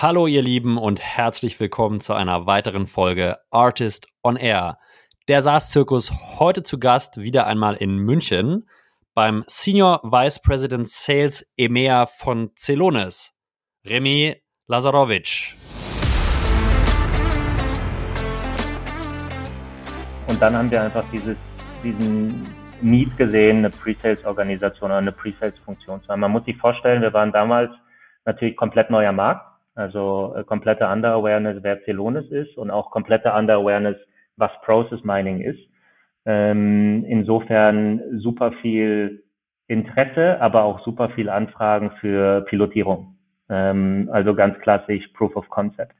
[0.00, 4.78] Hallo ihr Lieben und herzlich willkommen zu einer weiteren Folge Artist on Air.
[5.26, 8.68] Der SaaS-Zirkus heute zu Gast wieder einmal in München
[9.12, 13.36] beim Senior Vice President Sales EMEA von Celonis,
[13.84, 15.56] Remy Lazarovic.
[20.28, 21.36] Und dann haben wir einfach dieses,
[21.82, 22.44] diesen
[22.82, 26.20] Need gesehen, eine Pre-Sales-Organisation oder eine Pre-Sales-Funktion zu haben.
[26.20, 27.72] Man muss sich vorstellen, wir waren damals
[28.24, 33.96] natürlich komplett neuer Markt, also äh, komplette Under-Awareness, wer Celonis ist und auch komplette Under-Awareness,
[34.36, 35.60] was Process Mining ist.
[36.26, 39.22] Ähm, insofern super viel
[39.68, 43.16] Interesse, aber auch super viel Anfragen für Pilotierung.
[43.48, 45.94] Ähm, also ganz klassisch Proof of Concept.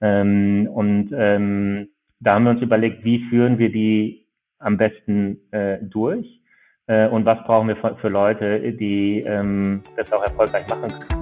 [0.00, 1.88] Ähm, und ähm,
[2.20, 4.26] da haben wir uns überlegt, wie führen wir die
[4.58, 6.40] am besten äh, durch
[6.86, 11.21] äh, und was brauchen wir für, für Leute, die ähm, das auch erfolgreich machen können.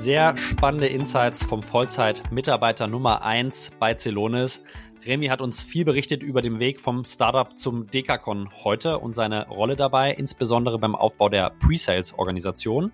[0.00, 4.64] Sehr spannende Insights vom Vollzeit-Mitarbeiter Nummer 1 bei Celonis.
[5.04, 9.46] Remy hat uns viel berichtet über den Weg vom Startup zum Dekacon heute und seine
[9.48, 12.92] Rolle dabei, insbesondere beim Aufbau der Pre-Sales-Organisation.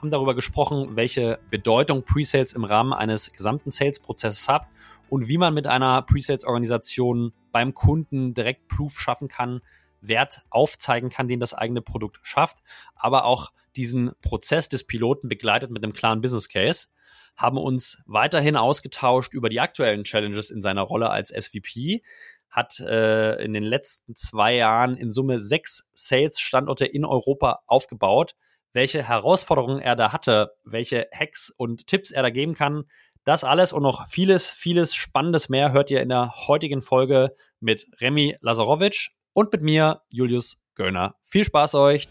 [0.00, 4.68] Haben darüber gesprochen, welche Bedeutung Pre-Sales im Rahmen eines gesamten Sales-Prozesses hat
[5.08, 9.60] und wie man mit einer Pre-Sales-Organisation beim Kunden direkt Proof schaffen kann,
[10.00, 12.58] Wert aufzeigen kann, den das eigene Produkt schafft,
[12.94, 16.88] aber auch diesen Prozess des Piloten begleitet mit einem klaren Business Case,
[17.36, 22.02] haben uns weiterhin ausgetauscht über die aktuellen Challenges in seiner Rolle als SVP,
[22.50, 28.36] hat äh, in den letzten zwei Jahren in Summe sechs Sales-Standorte in Europa aufgebaut.
[28.72, 32.84] Welche Herausforderungen er da hatte, welche Hacks und Tipps er da geben kann,
[33.24, 37.86] das alles und noch vieles, vieles Spannendes mehr hört ihr in der heutigen Folge mit
[38.00, 41.16] Remy Lazarovic und mit mir, Julius Göllner.
[41.22, 42.08] Viel Spaß euch!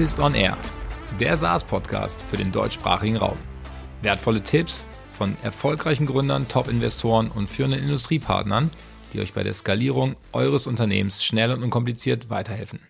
[0.00, 0.56] Artist on Air,
[1.20, 3.36] der SaaS-Podcast für den deutschsprachigen Raum.
[4.00, 8.70] Wertvolle Tipps von erfolgreichen Gründern, Top-Investoren und führenden Industriepartnern,
[9.12, 12.80] die euch bei der Skalierung eures Unternehmens schnell und unkompliziert weiterhelfen.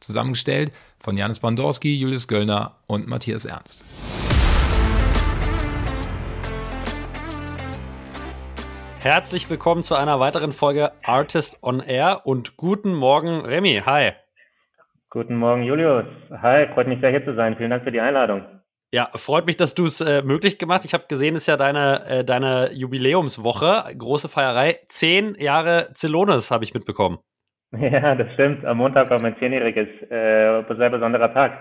[0.00, 3.82] Zusammengestellt von Janis Bandorski, Julius Göllner und Matthias Ernst.
[8.98, 13.84] Herzlich willkommen zu einer weiteren Folge Artist on Air und guten Morgen, Remy.
[13.86, 14.12] Hi.
[15.12, 16.04] Guten Morgen, Julius.
[16.30, 17.56] Hi, freut mich sehr hier zu sein.
[17.56, 18.44] Vielen Dank für die Einladung.
[18.92, 20.84] Ja, freut mich, dass du es äh, möglich gemacht.
[20.84, 24.78] Ich habe gesehen, es ist ja deine, äh, deine Jubiläumswoche, große Feierei.
[24.86, 27.18] Zehn Jahre Zelones habe ich mitbekommen.
[27.72, 28.64] Ja, das stimmt.
[28.64, 31.58] Am Montag war mein zehnjähriges, äh, sehr besonderer Tag.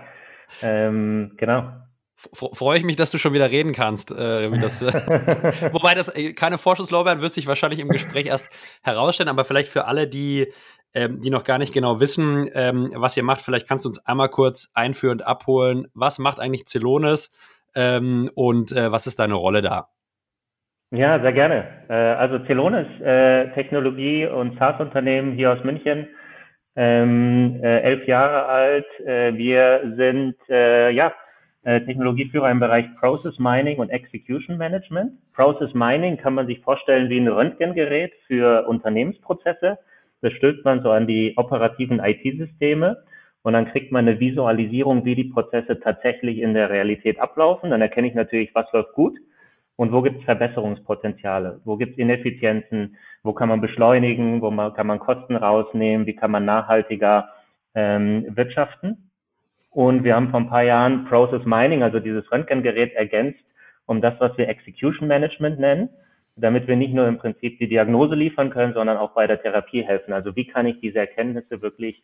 [0.62, 1.72] Ähm, genau.
[2.18, 4.12] Freue ich mich, dass du schon wieder reden kannst.
[4.12, 4.92] Äh, das, äh,
[5.72, 8.50] wobei das äh, keine Vorschusslorbeeren wird sich wahrscheinlich im Gespräch erst
[8.84, 10.52] herausstellen, aber vielleicht für alle, die
[10.94, 13.42] ähm, die noch gar nicht genau wissen, ähm, was ihr macht.
[13.42, 15.88] Vielleicht kannst du uns einmal kurz einführend abholen.
[15.94, 17.32] Was macht eigentlich Celonis
[17.76, 19.90] ähm, und äh, was ist deine Rolle da?
[20.92, 21.68] Ja, sehr gerne.
[21.88, 26.08] Äh, also Celonis, äh, Technologie- und SaaS-Unternehmen hier aus München,
[26.76, 28.88] ähm, äh, elf Jahre alt.
[29.06, 31.14] Äh, wir sind äh, ja
[31.64, 35.12] äh, Technologieführer im Bereich Process Mining und Execution Management.
[35.34, 39.78] Process Mining kann man sich vorstellen wie ein Röntgengerät für Unternehmensprozesse.
[40.22, 43.03] Das stülpt man so an die operativen IT-Systeme
[43.41, 47.72] und dann kriegt man eine Visualisierung, wie die Prozesse tatsächlich in der Realität ablaufen.
[47.72, 49.18] Dann erkenne ich natürlich, was läuft gut
[49.78, 54.74] und wo gibt es Verbesserungspotenziale, wo gibt es Ineffizienzen, wo kann man beschleunigen, wo man,
[54.74, 57.30] kann man Kosten rausnehmen, wie kann man nachhaltiger
[57.75, 59.09] ähm, wirtschaften.
[59.72, 63.40] Und wir haben vor ein paar Jahren Process Mining, also dieses Röntgengerät ergänzt,
[63.86, 65.90] um das, was wir Execution Management nennen
[66.42, 69.84] damit wir nicht nur im Prinzip die Diagnose liefern können, sondern auch bei der Therapie
[69.84, 70.14] helfen.
[70.14, 72.04] Also wie kann ich diese Erkenntnisse wirklich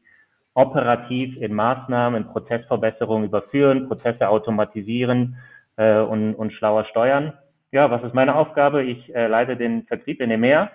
[0.55, 5.37] operativ in Maßnahmen, in Prozessverbesserungen überführen, Prozesse automatisieren
[5.75, 7.33] äh, und, und schlauer steuern.
[7.71, 8.83] Ja, was ist meine Aufgabe?
[8.83, 10.71] Ich äh, leite den Vertrieb in EMEA,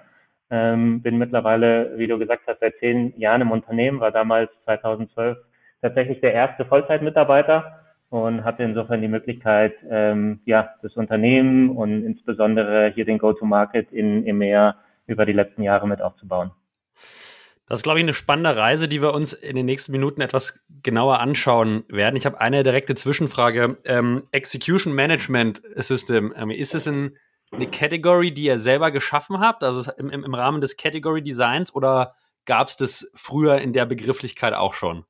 [0.51, 5.39] ähm, bin mittlerweile, wie du gesagt hast, seit zehn Jahren im Unternehmen, war damals 2012
[5.81, 12.93] tatsächlich der erste Vollzeitmitarbeiter und hatte insofern die Möglichkeit, ähm, ja, das Unternehmen und insbesondere
[12.95, 14.77] hier den Go-to-Market in EMEA
[15.07, 16.51] über die letzten Jahre mit aufzubauen.
[17.67, 20.61] Das ist, glaube ich, eine spannende Reise, die wir uns in den nächsten Minuten etwas
[20.83, 22.17] genauer anschauen werden.
[22.17, 23.77] Ich habe eine direkte Zwischenfrage.
[23.85, 27.17] Ähm, Execution Management System, ähm, ist es ein,
[27.53, 32.17] eine Category, die ihr selber geschaffen habt, also im, im Rahmen des Category Designs, oder
[32.45, 35.05] gab es das früher in der Begrifflichkeit auch schon?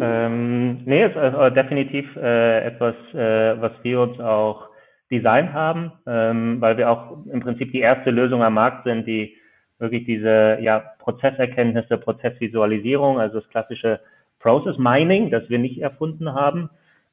[0.00, 4.68] Ähm, nee, ist äh, definitiv äh, etwas, äh, was wir uns auch
[5.10, 9.36] designt haben, ähm, weil wir auch im Prinzip die erste Lösung am Markt sind, die
[9.78, 14.00] wirklich diese ja, Prozesserkenntnisse, Prozessvisualisierung, also das klassische
[14.40, 16.70] Process Mining, das wir nicht erfunden haben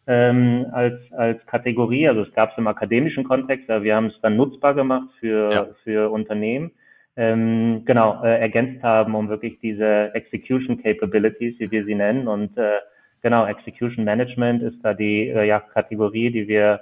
[0.08, 2.08] ähm, als, als Kategorie.
[2.08, 5.52] Also es gab es im akademischen Kontext, aber wir haben es dann nutzbar gemacht für,
[5.52, 5.68] ja.
[5.84, 6.72] für Unternehmen.
[7.16, 12.28] Ähm, genau, äh, ergänzt haben, um wirklich diese Execution Capabilities, wie wir sie nennen.
[12.28, 12.80] Und äh,
[13.22, 16.82] genau, Execution Management ist da die äh, ja, Kategorie, die wir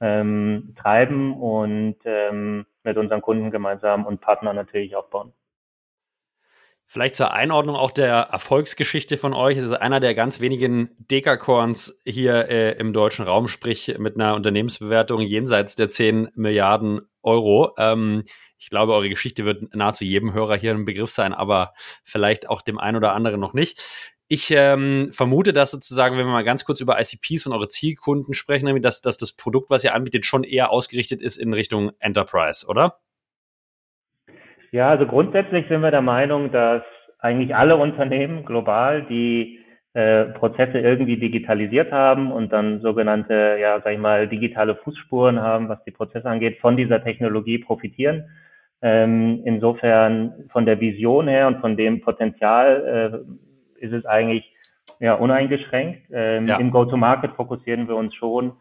[0.00, 5.32] ähm, treiben und ähm, mit unseren Kunden gemeinsam und Partnern natürlich aufbauen.
[6.86, 9.56] Vielleicht zur Einordnung auch der Erfolgsgeschichte von euch.
[9.56, 14.34] Es ist einer der ganz wenigen Dekakorns hier äh, im deutschen Raum, sprich mit einer
[14.34, 17.72] Unternehmensbewertung jenseits der 10 Milliarden Euro.
[17.78, 18.24] Ähm,
[18.62, 21.72] ich glaube, eure Geschichte wird nahezu jedem Hörer hier ein Begriff sein, aber
[22.04, 23.80] vielleicht auch dem einen oder anderen noch nicht.
[24.28, 28.34] Ich ähm, vermute, dass sozusagen, wenn wir mal ganz kurz über ICPs und eure Zielkunden
[28.34, 32.66] sprechen, dass, dass das Produkt, was ihr anbietet, schon eher ausgerichtet ist in Richtung Enterprise,
[32.68, 32.98] oder?
[34.70, 36.82] Ja, also grundsätzlich sind wir der Meinung, dass
[37.18, 39.58] eigentlich alle Unternehmen global, die
[39.92, 45.68] äh, Prozesse irgendwie digitalisiert haben und dann sogenannte, ja, sag ich mal, digitale Fußspuren haben,
[45.68, 48.30] was die Prozesse angeht, von dieser Technologie profitieren.
[48.82, 53.24] Ähm, insofern von der Vision her und von dem Potenzial
[53.78, 54.44] äh, ist es eigentlich
[54.98, 56.08] ja, uneingeschränkt.
[56.12, 56.56] Ähm, ja.
[56.58, 58.52] Im Go-to-Market fokussieren wir uns schon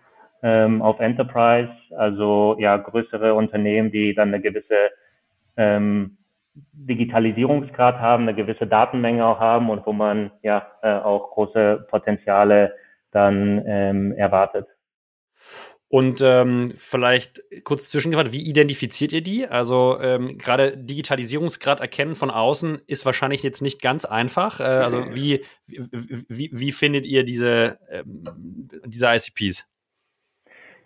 [0.44, 4.90] ähm, auf Enterprise, also ja größere Unternehmen, die dann eine gewisse
[5.58, 6.18] ähm,
[6.74, 12.76] Digitalisierungsgrad haben, eine gewisse Datenmenge auch haben und wo man ja äh, auch große Potenziale
[13.12, 14.68] dann ähm, erwartet.
[15.92, 19.46] Und ähm, vielleicht kurz zwischengefragt, wie identifiziert ihr die?
[19.46, 24.62] Also ähm, gerade Digitalisierungsgrad erkennen von außen ist wahrscheinlich jetzt nicht ganz einfach.
[24.62, 28.24] Äh, also wie, wie, wie findet ihr diese, ähm,
[28.86, 29.70] diese ICPs?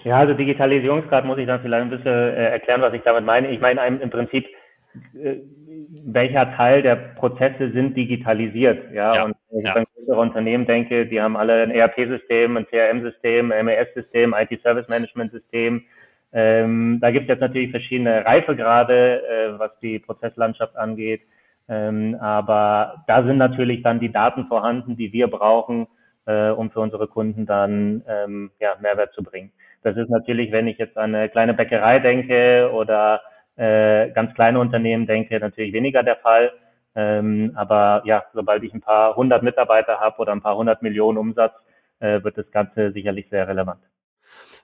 [0.03, 3.51] Ja, also Digitalisierungsgrad muss ich dann vielleicht ein bisschen äh, erklären, was ich damit meine.
[3.51, 4.47] Ich meine im Prinzip
[6.05, 8.91] welcher Teil der Prozesse sind digitalisiert.
[8.93, 9.73] Ja, ja und wenn ich ja.
[9.73, 15.83] an größere Unternehmen denke, die haben alle ein ERP-System, ein CRM-System, ein MES-System, IT-Service-Management-System.
[16.33, 21.21] Ähm, da gibt es jetzt natürlich verschiedene Reifegrade, äh, was die Prozesslandschaft angeht.
[21.67, 25.87] Ähm, aber da sind natürlich dann die Daten vorhanden, die wir brauchen,
[26.25, 29.51] äh, um für unsere Kunden dann ähm, ja, Mehrwert zu bringen.
[29.81, 33.21] Das ist natürlich, wenn ich jetzt an eine kleine Bäckerei denke oder
[33.55, 36.51] äh, ganz kleine Unternehmen denke, natürlich weniger der Fall.
[36.95, 41.17] Ähm, aber ja, sobald ich ein paar hundert Mitarbeiter habe oder ein paar hundert Millionen
[41.17, 41.53] Umsatz,
[41.99, 43.81] äh, wird das Ganze sicherlich sehr relevant.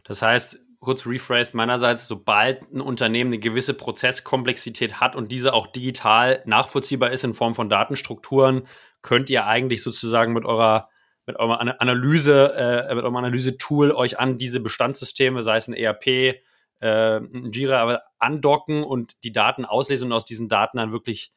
[0.06, 5.68] Das heißt, kurz rephrased meinerseits, sobald ein Unternehmen eine gewisse Prozesskomplexität hat und diese auch
[5.68, 8.64] digital nachvollziehbar ist in Form von Datenstrukturen,
[9.02, 10.90] könnt ihr eigentlich sozusagen mit eurer
[11.28, 16.42] mit eurer Analyse, äh, mit eurem Analyse-Tool euch an diese Bestandssysteme, sei es ein ERP,
[16.82, 17.20] äh,
[17.52, 21.32] Jira aber andocken und die Daten auslesen und aus diesen Daten dann wirklich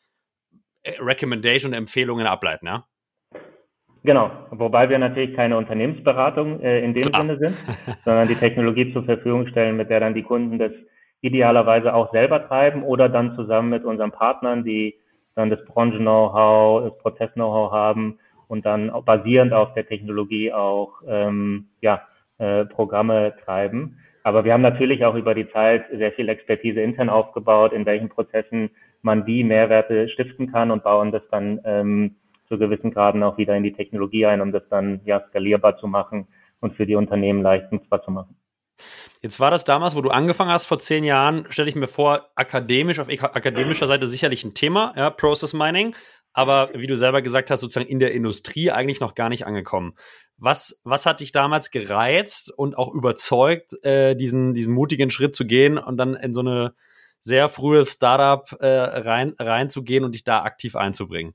[0.82, 2.86] äh, Recommendation und Empfehlungen ableiten, ja?
[4.02, 7.22] Genau, wobei wir natürlich keine Unternehmensberatung äh, in dem Klar.
[7.22, 7.56] Sinne sind,
[8.04, 10.72] sondern die Technologie zur Verfügung stellen, mit der dann die Kunden das
[11.22, 14.94] idealerweise auch selber treiben oder dann zusammen mit unseren Partnern, die
[15.34, 22.02] dann das Branchen-Know-how, das Prozess-Know-how haben und dann basierend auf der Technologie auch ähm, ja,
[22.36, 23.98] äh, Programme treiben.
[24.24, 28.08] Aber wir haben natürlich auch über die Zeit sehr viel Expertise intern aufgebaut, in welchen
[28.08, 28.70] Prozessen
[29.02, 32.16] man wie Mehrwerte stiften kann und bauen das dann ähm,
[32.48, 35.86] zu gewissen Graden auch wieder in die Technologie ein, um das dann ja skalierbar zu
[35.86, 36.26] machen
[36.60, 38.34] und für die Unternehmen leicht nutzbar zu machen.
[39.20, 42.30] Jetzt war das damals, wo du angefangen hast vor zehn Jahren, stelle ich mir vor,
[42.34, 45.94] akademisch, auf akademischer Seite sicherlich ein Thema, ja, Process Mining
[46.34, 49.94] aber wie du selber gesagt hast, sozusagen in der Industrie eigentlich noch gar nicht angekommen.
[50.36, 55.46] Was, was hat dich damals gereizt und auch überzeugt, äh, diesen, diesen mutigen Schritt zu
[55.46, 56.74] gehen und dann in so eine
[57.20, 61.34] sehr frühe Startup äh, rein, reinzugehen und dich da aktiv einzubringen?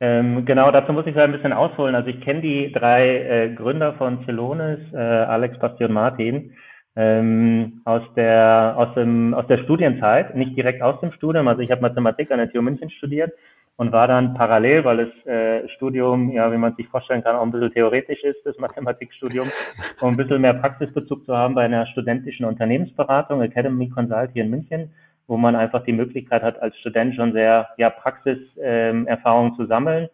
[0.00, 1.96] Ähm, genau, dazu muss ich ein bisschen ausholen.
[1.96, 6.54] Also ich kenne die drei äh, Gründer von Celonis, äh, Alex, Basti und Martin
[6.98, 11.46] ähm, aus der aus dem aus der Studienzeit, nicht direkt aus dem Studium.
[11.46, 13.32] Also ich habe Mathematik an der TU München studiert
[13.76, 17.42] und war dann parallel, weil das äh, Studium, ja, wie man sich vorstellen kann, auch
[17.42, 19.46] ein bisschen theoretisch ist, das Mathematikstudium,
[20.00, 24.50] um ein bisschen mehr Praxisbezug zu haben bei einer studentischen Unternehmensberatung, Academy Consult hier in
[24.50, 24.90] München,
[25.28, 30.08] wo man einfach die Möglichkeit hat, als Student schon sehr ja, Praxiserfahrung ähm, zu sammeln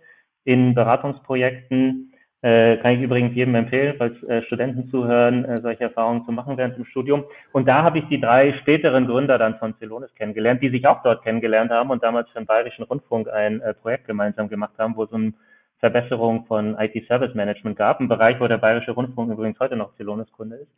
[0.45, 2.13] in Beratungsprojekten
[2.45, 6.59] äh, kann ich übrigens jedem empfehlen, falls äh, Studenten zuhören, äh, solche Erfahrungen zu machen
[6.59, 7.25] während dem Studium.
[7.53, 11.03] Und da habe ich die drei späteren Gründer dann von Celonis kennengelernt, die sich auch
[11.03, 14.95] dort kennengelernt haben und damals für den Bayerischen Rundfunk ein äh, Projekt gemeinsam gemacht haben,
[14.95, 15.33] wo es um
[15.79, 20.31] Verbesserung von IT-Service Management gab, ein Bereich, wo der Bayerische Rundfunk übrigens heute noch Celonis
[20.33, 20.73] Kunde ist.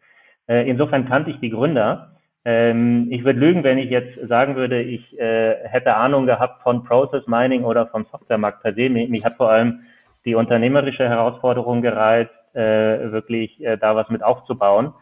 [0.47, 2.13] Äh, insofern kannte ich die Gründer
[2.49, 6.85] Ähm, ich würde lügen, wenn ich jetzt sagen würde, ich äh, hätte Ahnung gehabt von
[6.85, 8.89] Process Mining oder vom Softwaremarkt per se.
[8.89, 9.81] Mich, mich hat vor allem
[10.27, 14.93] die unternehmerische Herausforderung gereizt, äh, wirklich äh, da was mit aufzubauen.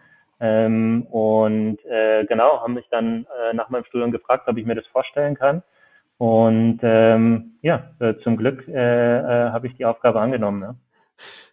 [0.41, 4.75] Ähm, und äh, genau, haben mich dann äh, nach meinem Studium gefragt, ob ich mir
[4.75, 5.63] das vorstellen kann.
[6.19, 10.63] Und ähm, ja, äh, zum Glück äh, äh, habe ich die Aufgabe angenommen.
[10.63, 10.75] Ja.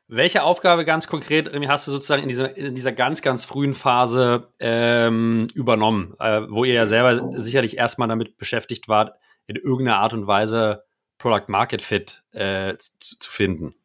[0.08, 4.50] Welche Aufgabe ganz konkret hast du sozusagen in dieser, in dieser ganz, ganz frühen Phase
[4.60, 9.14] ähm, übernommen, äh, wo ihr ja selber sicherlich erstmal damit beschäftigt wart,
[9.48, 10.84] in irgendeiner Art und Weise
[11.22, 13.76] Product Market Fit äh, zu, zu finden?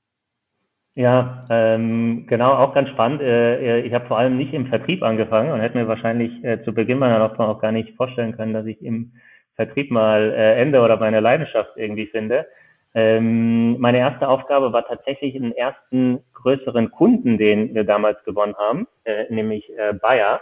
[0.95, 3.21] Ja, ähm, genau, auch ganz spannend.
[3.21, 6.73] Äh, ich habe vor allem nicht im Vertrieb angefangen und hätte mir wahrscheinlich äh, zu
[6.73, 9.13] Beginn meiner Laufbahn auch gar nicht vorstellen können, dass ich im
[9.57, 12.47] Vertrieb mal äh, Ende oder meine Leidenschaft irgendwie finde.
[12.95, 18.87] Ähm, meine erste Aufgabe war tatsächlich den ersten größeren Kunden, den wir damals gewonnen haben,
[19.05, 20.41] äh, nämlich äh, Bayer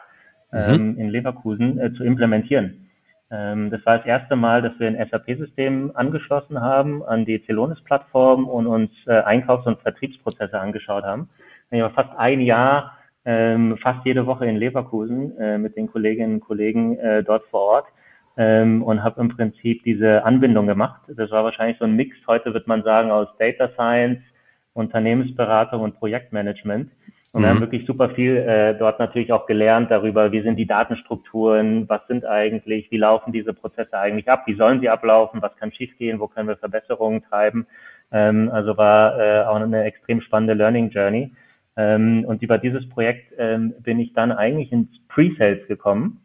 [0.53, 0.59] mhm.
[0.59, 0.99] ähm, mhm.
[1.01, 2.84] in Leverkusen, äh, zu implementieren.
[3.31, 8.49] Ähm, das war das erste Mal, dass wir ein SAP-System angeschlossen haben an die Celonis-Plattform
[8.49, 11.29] und uns äh, Einkaufs- und Vertriebsprozesse angeschaut haben.
[11.71, 16.35] Ich war fast ein Jahr, ähm, fast jede Woche in Leverkusen äh, mit den Kolleginnen
[16.35, 17.87] und Kollegen äh, dort vor Ort
[18.37, 21.01] ähm, und habe im Prinzip diese Anbindung gemacht.
[21.09, 24.21] Das war wahrscheinlich so ein Mix, heute wird man sagen, aus Data Science,
[24.75, 26.91] Unternehmensberatung und Projektmanagement.
[27.35, 27.45] Und mhm.
[27.45, 27.63] wir haben mhm.
[27.63, 32.25] wirklich super viel äh, dort natürlich auch gelernt darüber, wie sind die Datenstrukturen, was sind
[32.25, 36.29] eigentlich, wie laufen diese Prozesse eigentlich ab, wie sollen sie ablaufen, was kann schiefgehen, wo
[36.29, 37.67] können wir Verbesserungen treiben.
[38.11, 41.35] Ähm, also war äh, auch eine extrem spannende Learning Journey.
[41.77, 46.21] Ähm, und über dieses Projekt ähm, bin ich dann eigentlich ins Pre-Sales gekommen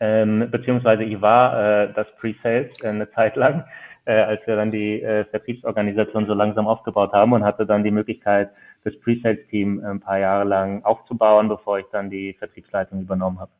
[0.00, 3.64] ähm, beziehungsweise ich war äh, das Pre-Sales äh, eine Zeit lang,
[4.04, 7.90] äh, als wir dann die äh, Vertriebsorganisation so langsam aufgebaut haben und hatte dann die
[7.90, 8.50] Möglichkeit,
[8.86, 13.50] das Pre-Sales-Team ein paar Jahre lang aufzubauen, bevor ich dann die Vertriebsleitung übernommen habe.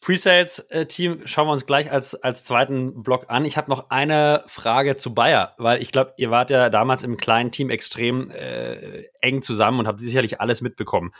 [0.00, 3.44] Pre-Sales-Team schauen wir uns gleich als, als zweiten Block an.
[3.44, 7.16] Ich habe noch eine Frage zu Bayer, weil ich glaube, ihr wart ja damals im
[7.16, 11.12] kleinen Team extrem äh, eng zusammen und habt sicherlich alles mitbekommen.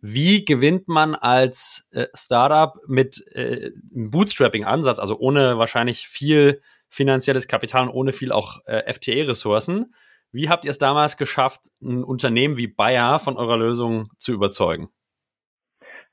[0.00, 7.48] Wie gewinnt man als äh, Startup mit äh, einem Bootstrapping-Ansatz, also ohne wahrscheinlich viel finanzielles
[7.48, 9.94] Kapital und ohne viel auch äh, FTE-Ressourcen?
[10.32, 14.88] Wie habt ihr es damals geschafft, ein Unternehmen wie Bayer von eurer Lösung zu überzeugen?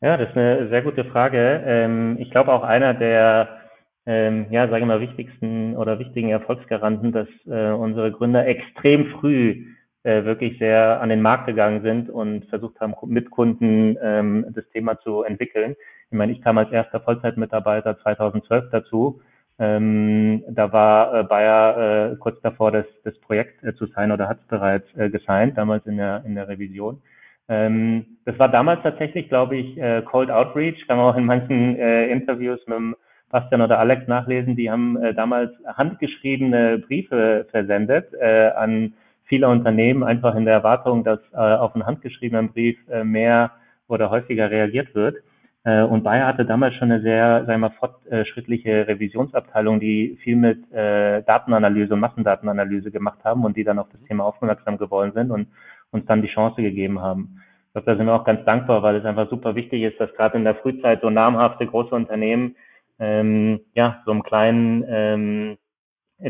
[0.02, 1.64] Ja, das ist eine sehr gute Frage.
[1.66, 3.62] Ähm, ich glaube auch einer der,
[4.06, 9.66] ähm, ja, sage ich mal, wichtigsten oder wichtigen Erfolgsgaranten, dass äh, unsere Gründer extrem früh
[10.04, 14.68] äh, wirklich sehr an den Markt gegangen sind und versucht haben, mit Kunden ähm, das
[14.70, 15.76] Thema zu entwickeln.
[16.12, 19.22] Ich meine, ich kam als erster Vollzeitmitarbeiter 2012 dazu.
[19.60, 24.30] Ähm, da war äh, Bayer äh, kurz davor, das, das Projekt äh, zu sein oder
[24.30, 27.02] hat es bereits äh, gesigned, damals in der, in der Revision.
[27.50, 31.78] Ähm, das war damals tatsächlich, glaube ich, äh, Cold Outreach, kann man auch in manchen
[31.78, 32.96] äh, Interviews mit dem
[33.32, 34.56] Bastian oder Alex nachlesen.
[34.56, 38.94] Die haben äh, damals handgeschriebene Briefe versendet äh, an
[39.26, 43.52] viele Unternehmen einfach in der Erwartung, dass äh, auf einen handgeschriebenen Brief äh, mehr
[43.88, 45.18] oder häufiger reagiert wird.
[45.64, 50.36] Äh, und Bayer hatte damals schon eine sehr, sagen wir mal, fortschrittliche Revisionsabteilung, die viel
[50.36, 55.12] mit äh, Datenanalyse und Massendatenanalyse gemacht haben und die dann auf das Thema aufmerksam geworden
[55.14, 55.48] sind und
[55.92, 57.42] uns dann die Chance gegeben haben.
[57.68, 60.14] Ich glaube, da sind wir auch ganz dankbar, weil es einfach super wichtig ist, dass
[60.16, 62.56] gerade in der Frühzeit so namhafte große Unternehmen
[63.00, 65.58] ähm, ja so einem kleinen ähm,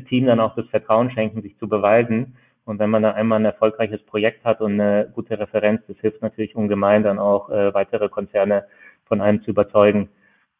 [0.07, 2.36] Team dann auch das Vertrauen schenken, sich zu beweisen
[2.69, 6.21] und wenn man da einmal ein erfolgreiches Projekt hat und eine gute Referenz, das hilft
[6.21, 8.65] natürlich ungemein, dann auch äh, weitere Konzerne
[9.09, 10.07] von einem zu überzeugen.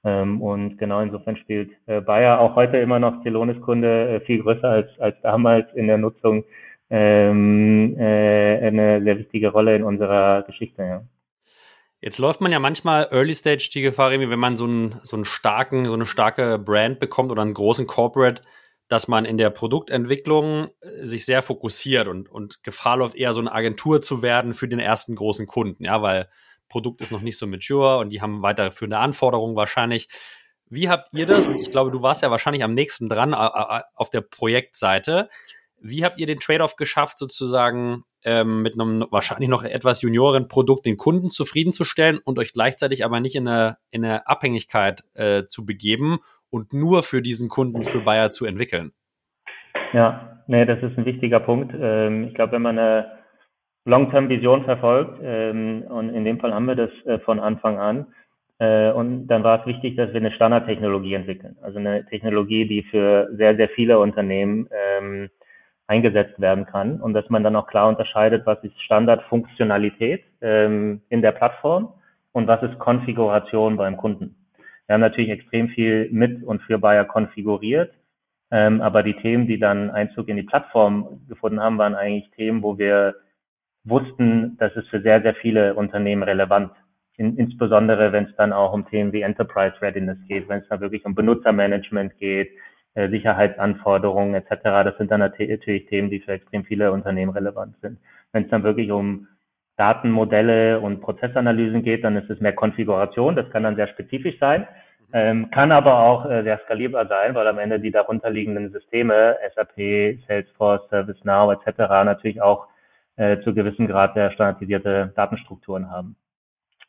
[0.04, 4.68] Ähm, und genau insofern spielt äh, Bayer auch heute immer noch Celonis-Kunde äh, viel größer
[4.68, 6.44] als, als damals in der Nutzung
[6.90, 10.84] ähm, äh, eine sehr wichtige Rolle in unserer Geschichte.
[10.84, 11.04] Ja.
[12.02, 15.26] Jetzt läuft man ja manchmal Early Stage die Gefahr, wenn man so einen, so einen
[15.26, 18.42] starken, so eine starke Brand bekommt oder einen großen Corporate,
[18.88, 23.42] dass man in der Produktentwicklung äh, sich sehr fokussiert und, und Gefahr läuft, eher so
[23.42, 26.30] eine Agentur zu werden für den ersten großen Kunden, ja, weil
[26.70, 30.08] Produkt ist noch nicht so mature und die haben weiterführende Anforderungen wahrscheinlich.
[30.70, 31.46] Wie habt ihr das?
[31.46, 35.30] Und ich glaube, du warst ja wahrscheinlich am nächsten dran auf der Projektseite.
[35.82, 40.86] Wie habt ihr den Trade-off geschafft, sozusagen ähm, mit einem wahrscheinlich noch etwas junioren Produkt
[40.86, 45.66] den Kunden zufriedenzustellen und euch gleichzeitig aber nicht in eine, in eine Abhängigkeit äh, zu
[45.66, 48.92] begeben und nur für diesen Kunden für Bayer zu entwickeln.
[49.94, 51.74] Ja, nee, das ist ein wichtiger Punkt.
[51.80, 53.19] Ähm, ich glaube, wenn man eine
[53.90, 58.06] Long-Term-Vision verfolgt, ähm, und in dem Fall haben wir das äh, von Anfang an,
[58.60, 61.58] äh, und dann war es wichtig, dass wir eine Standardtechnologie entwickeln.
[61.62, 65.30] Also eine Technologie, die für sehr, sehr viele Unternehmen ähm,
[65.88, 71.32] eingesetzt werden kann und dass man dann auch klar unterscheidet, was ist Standardfunktionalität in der
[71.32, 71.94] Plattform
[72.32, 74.36] und was ist Konfiguration beim Kunden.
[74.86, 77.92] Wir haben natürlich extrem viel mit und für Buyer konfiguriert,
[78.52, 82.64] ähm, aber die Themen, die dann Einzug in die Plattform gefunden haben, waren eigentlich Themen,
[82.64, 83.16] wo wir
[83.84, 86.72] wussten, dass es für sehr, sehr viele Unternehmen relevant
[87.20, 90.80] in, insbesondere wenn es dann auch um Themen wie Enterprise Readiness geht, wenn es dann
[90.80, 92.50] wirklich um Benutzermanagement geht,
[92.96, 94.64] äh, Sicherheitsanforderungen etc.
[94.64, 98.00] Das sind dann natürlich Themen, die für extrem viele Unternehmen relevant sind.
[98.32, 99.28] Wenn es dann wirklich um
[99.76, 103.36] Datenmodelle und Prozessanalysen geht, dann ist es mehr Konfiguration.
[103.36, 104.68] Das kann dann sehr spezifisch sein,
[105.12, 110.20] ähm, kann aber auch äh, sehr skalierbar sein, weil am Ende die darunterliegenden Systeme, SAP,
[110.28, 111.80] Salesforce, ServiceNow etc.
[112.06, 112.68] natürlich auch
[113.20, 116.16] äh, zu gewissem Grad der standardisierte Datenstrukturen haben.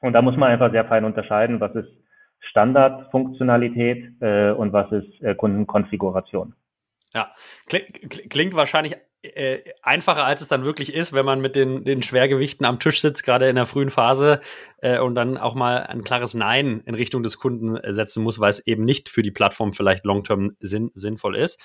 [0.00, 1.90] Und da muss man einfach sehr fein unterscheiden, was ist
[2.38, 6.54] Standardfunktionalität äh, und was ist äh, Kundenkonfiguration.
[7.12, 7.34] Ja,
[7.66, 12.02] klingt, klingt wahrscheinlich äh, einfacher, als es dann wirklich ist, wenn man mit den, den
[12.02, 14.40] Schwergewichten am Tisch sitzt, gerade in der frühen Phase,
[14.78, 18.50] äh, und dann auch mal ein klares Nein in Richtung des Kunden setzen muss, weil
[18.50, 21.60] es eben nicht für die Plattform vielleicht long-term sinn, sinnvoll ist.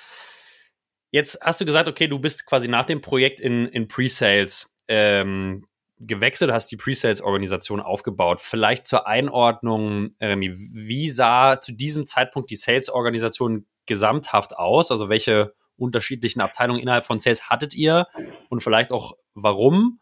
[1.15, 5.65] Jetzt hast du gesagt, okay, du bist quasi nach dem Projekt in, in Pre-Sales ähm,
[5.97, 8.41] gewechselt, hast die Pre-Sales-Organisation aufgebaut.
[8.41, 14.91] Vielleicht zur Einordnung, Remy, wie sah zu diesem Zeitpunkt die Sales-Organisation gesamthaft aus?
[14.91, 18.07] Also welche unterschiedlichen Abteilungen innerhalb von Sales hattet ihr
[18.49, 20.01] und vielleicht auch warum?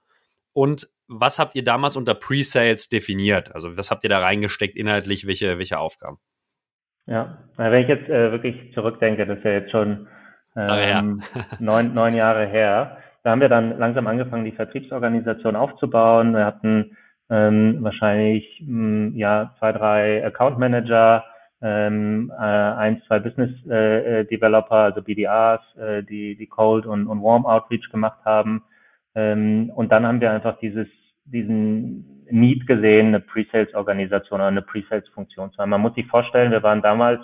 [0.52, 3.54] Und was habt ihr damals unter Pre-Sales definiert?
[3.54, 5.28] Also was habt ihr da reingesteckt inhaltlich?
[5.28, 6.18] Welche, welche Aufgaben?
[7.06, 10.08] Ja, wenn ich jetzt äh, wirklich zurückdenke, das ist ja jetzt schon
[10.56, 11.22] ähm,
[11.60, 16.34] neun, neun Jahre her, da haben wir dann langsam angefangen, die Vertriebsorganisation aufzubauen.
[16.34, 16.98] Wir hatten
[17.30, 21.24] ähm, wahrscheinlich mh, hm, ja zwei, drei Account Manager,
[21.62, 27.08] ähm, äh, ein, zwei Business äh, äh Developer, also BDAs, äh, die die Cold und,
[27.08, 28.64] und Warm Outreach gemacht haben.
[29.16, 30.88] Ähm, und dann haben wir einfach dieses
[31.26, 35.70] diesen Need gesehen, eine Pre-Sales-Organisation oder eine Pre-Sales-Funktion zu haben.
[35.70, 37.22] Man muss sich vorstellen, wir waren damals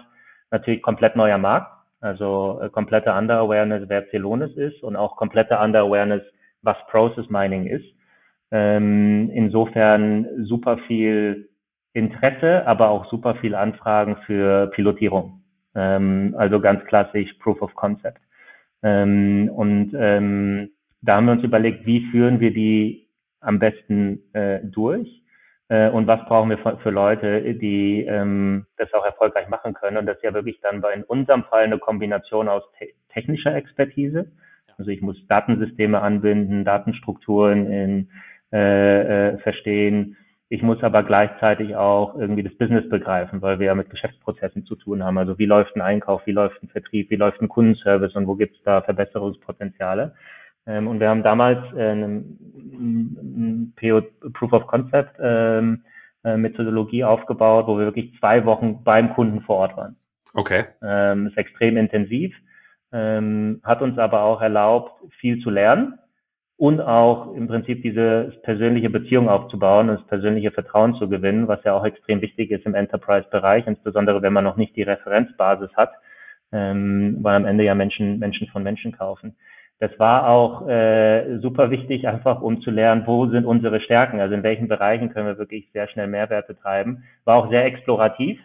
[0.52, 1.72] natürlich komplett neuer Markt.
[2.02, 6.24] Also äh, komplette Under-Awareness, wer Celonis ist und auch komplette Under-Awareness,
[6.62, 7.86] was Process Mining ist.
[8.52, 11.50] Ähm, insofern super viel
[11.94, 15.42] Interesse, aber auch super viel Anfragen für Pilotierung.
[15.76, 18.22] Ähm, also ganz klassisch Proof of Concept.
[18.82, 20.72] Ähm, und ähm,
[21.02, 23.08] da haben wir uns überlegt, wie führen wir die
[23.42, 25.22] am besten äh, durch
[25.70, 29.98] äh, und was brauchen wir für, für Leute, die ähm, das auch erfolgreich machen können.
[29.98, 33.56] Und das ist ja wirklich dann bei in unserem Fall eine Kombination aus te technischer
[33.56, 34.32] Expertise.
[34.78, 38.10] Also ich muss Datensysteme anbinden, Datenstrukturen in,
[38.52, 40.16] äh, äh, verstehen.
[40.48, 44.76] Ich muss aber gleichzeitig auch irgendwie das Business begreifen, weil wir ja mit Geschäftsprozessen zu
[44.76, 45.18] tun haben.
[45.18, 48.36] Also wie läuft ein Einkauf, wie läuft ein Vertrieb, wie läuft ein Kundenservice und wo
[48.36, 50.16] gibt es da Verbesserungspotenziale.
[50.70, 52.24] Ähm, und wir haben damals äh, eine
[53.76, 54.02] PO,
[54.34, 55.84] Proof of Concept ähm,
[56.24, 59.96] äh, Methodologie aufgebaut, wo wir wirklich zwei Wochen beim Kunden vor Ort waren.
[60.36, 60.66] Okay.
[60.84, 62.36] Ähm, ist extrem intensiv,
[62.94, 65.98] ähm, hat uns aber auch erlaubt, viel zu lernen
[66.56, 71.64] und auch im Prinzip diese persönliche Beziehung aufzubauen und das persönliche Vertrauen zu gewinnen, was
[71.64, 75.94] ja auch extrem wichtig ist im Enterprise-Bereich, insbesondere wenn man noch nicht die Referenzbasis hat,
[76.52, 79.36] ähm, weil am Ende ja Menschen Menschen von Menschen kaufen
[79.80, 84.36] das war auch äh, super wichtig, einfach um zu lernen, wo sind unsere Stärken, also
[84.36, 87.04] in welchen Bereichen können wir wirklich sehr schnell Mehrwert betreiben.
[87.24, 88.40] War auch sehr explorativ,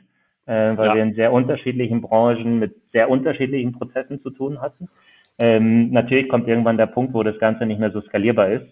[0.47, 0.95] äh, weil ja.
[0.95, 4.89] wir in sehr unterschiedlichen Branchen mit sehr unterschiedlichen Prozessen zu tun hatten.
[5.39, 8.67] Ähm, natürlich kommt irgendwann der Punkt, wo das Ganze nicht mehr so skalierbar ist,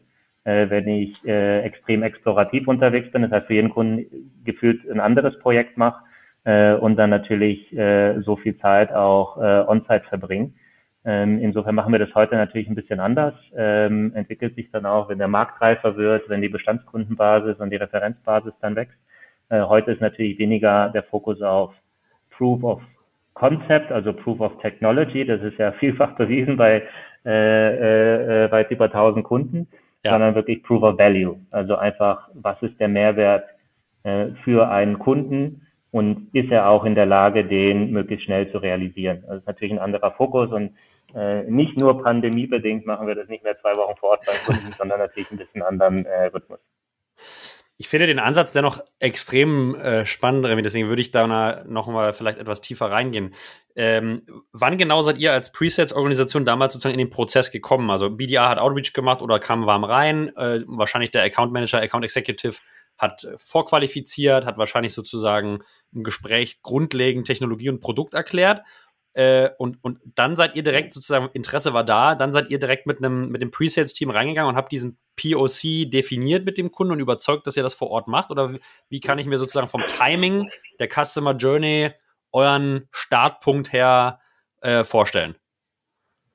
[0.44, 4.06] äh, wenn ich äh, extrem explorativ unterwegs bin, das heißt für jeden Kunden
[4.44, 6.04] gefühlt ein anderes Projekt mache
[6.44, 10.54] äh, und dann natürlich äh, so viel Zeit auch äh, on-site verbringen.
[11.04, 13.34] Ähm, insofern machen wir das heute natürlich ein bisschen anders.
[13.56, 17.76] Ähm, entwickelt sich dann auch, wenn der Markt reifer wird, wenn die Bestandskundenbasis und die
[17.76, 18.96] Referenzbasis dann wächst.
[19.48, 21.74] Äh, heute ist natürlich weniger der Fokus auf
[22.30, 22.82] Proof of
[23.34, 25.24] Concept, also Proof of Technology.
[25.24, 26.82] Das ist ja vielfach bewiesen bei
[27.24, 29.66] äh, äh, weit über 1000 Kunden,
[30.04, 30.12] ja.
[30.12, 31.40] sondern wirklich Proof of Value.
[31.50, 33.44] Also einfach, was ist der Mehrwert
[34.04, 35.66] äh, für einen Kunden?
[35.92, 39.18] und ist er auch in der Lage, den möglichst schnell zu realisieren.
[39.24, 40.72] Also das ist natürlich ein anderer Fokus und
[41.14, 44.72] äh, nicht nur pandemiebedingt machen wir das nicht mehr zwei Wochen vor Ort beim Kunden,
[44.78, 46.60] sondern natürlich ein bisschen anderen äh, Rhythmus.
[47.78, 52.12] Ich finde den Ansatz dennoch extrem äh, spannend, Remy, deswegen würde ich da noch mal
[52.12, 53.34] vielleicht etwas tiefer reingehen.
[53.74, 54.22] Ähm,
[54.52, 57.90] wann genau seid ihr als Presets-Organisation damals sozusagen in den Prozess gekommen?
[57.90, 60.28] Also BDA hat Outreach gemacht oder kam warm rein?
[60.36, 62.58] Äh, wahrscheinlich der Account Manager, Account Executive
[62.98, 65.58] hat vorqualifiziert, hat wahrscheinlich sozusagen
[65.92, 68.62] im Gespräch grundlegend Technologie und Produkt erklärt
[69.14, 72.86] Äh, und, und dann seid ihr direkt sozusagen, Interesse war da, dann seid ihr direkt
[72.86, 77.00] mit einem mit dem Pre-Sales-Team reingegangen und habt diesen POC definiert mit dem Kunden und
[77.00, 78.30] überzeugt, dass ihr das vor Ort macht?
[78.30, 78.54] Oder
[78.88, 80.48] wie kann ich mir sozusagen vom Timing
[80.78, 81.90] der Customer Journey
[82.32, 84.20] euren Startpunkt her
[84.62, 85.36] äh, vorstellen?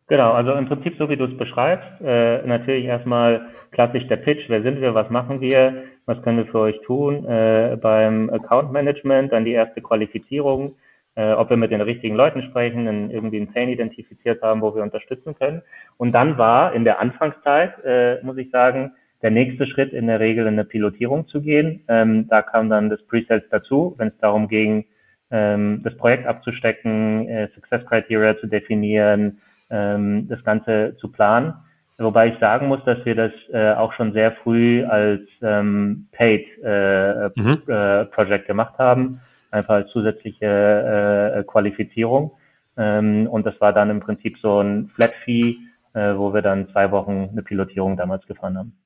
[0.08, 4.46] Genau, also im Prinzip so wie du es beschreibst, äh, natürlich erstmal klassisch der Pitch,
[4.48, 8.72] wer sind wir, was machen wir, was können wir für euch tun, äh, beim Account
[8.72, 10.76] Management, dann die erste Qualifizierung,
[11.17, 14.75] äh, ob wir mit den richtigen Leuten sprechen, in, irgendwie einen Pain identifiziert haben, wo
[14.75, 15.63] wir unterstützen können.
[15.97, 18.91] Und dann war in der Anfangszeit, äh, muss ich sagen,
[19.23, 21.84] der nächste Schritt in der Regel in eine Pilotierung zu gehen.
[21.88, 24.86] Ähm, da kam dann das Presales dazu, wenn es darum ging,
[25.32, 29.39] ähm, das Projekt abzustecken, äh, Success Criteria zu definieren,
[29.71, 31.56] ähm, das Ganze zu planen.
[31.97, 36.45] Wobei ich sagen muss, dass wir das äh, auch schon sehr früh als ähm, Paid
[36.63, 37.63] äh, mhm.
[37.65, 39.19] äh, Project gemacht haben,
[39.58, 40.46] einfach als zusätzliche
[41.36, 42.32] äh, Qualifizierung.
[42.78, 45.58] Ähm, und das war dann im Prinzip so ein Flat Fee,
[45.93, 48.78] äh, wo wir dann zwei Wochen eine Pilotierung damals gefahren haben.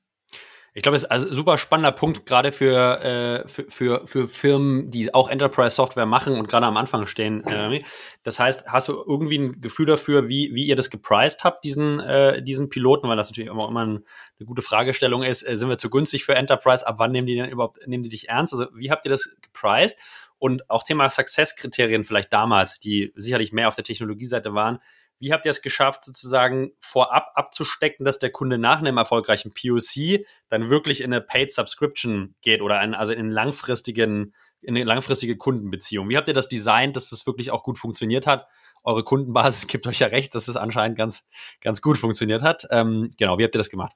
[0.74, 4.26] Ich glaube, es ist also ein super spannender Punkt, gerade für, äh, für, für, für
[4.26, 7.46] Firmen, die auch Enterprise-Software machen und gerade am Anfang stehen.
[7.46, 7.82] Äh,
[8.22, 12.00] das heißt, hast du irgendwie ein Gefühl dafür, wie, wie ihr das gepriced habt, diesen,
[12.00, 14.02] äh, diesen Piloten, weil das natürlich immer, immer eine
[14.46, 17.50] gute Fragestellung ist, äh, sind wir zu günstig für Enterprise, ab wann nehmen die denn
[17.50, 18.54] überhaupt, nehmen die dich ernst?
[18.54, 19.98] Also wie habt ihr das gepriced?
[20.42, 24.80] Und auch Thema Success-Kriterien vielleicht damals, die sicherlich mehr auf der Technologieseite waren.
[25.20, 30.26] Wie habt ihr es geschafft, sozusagen vorab abzustecken, dass der Kunde nach einem erfolgreichen POC
[30.48, 35.36] dann wirklich in eine Paid Subscription geht oder ein, also in langfristigen, in eine langfristige
[35.36, 36.08] Kundenbeziehung?
[36.08, 38.48] Wie habt ihr das designt, dass das wirklich auch gut funktioniert hat?
[38.82, 41.28] Eure Kundenbasis gibt euch ja recht, dass es anscheinend ganz,
[41.60, 42.66] ganz gut funktioniert hat.
[42.72, 43.94] Ähm, genau, wie habt ihr das gemacht?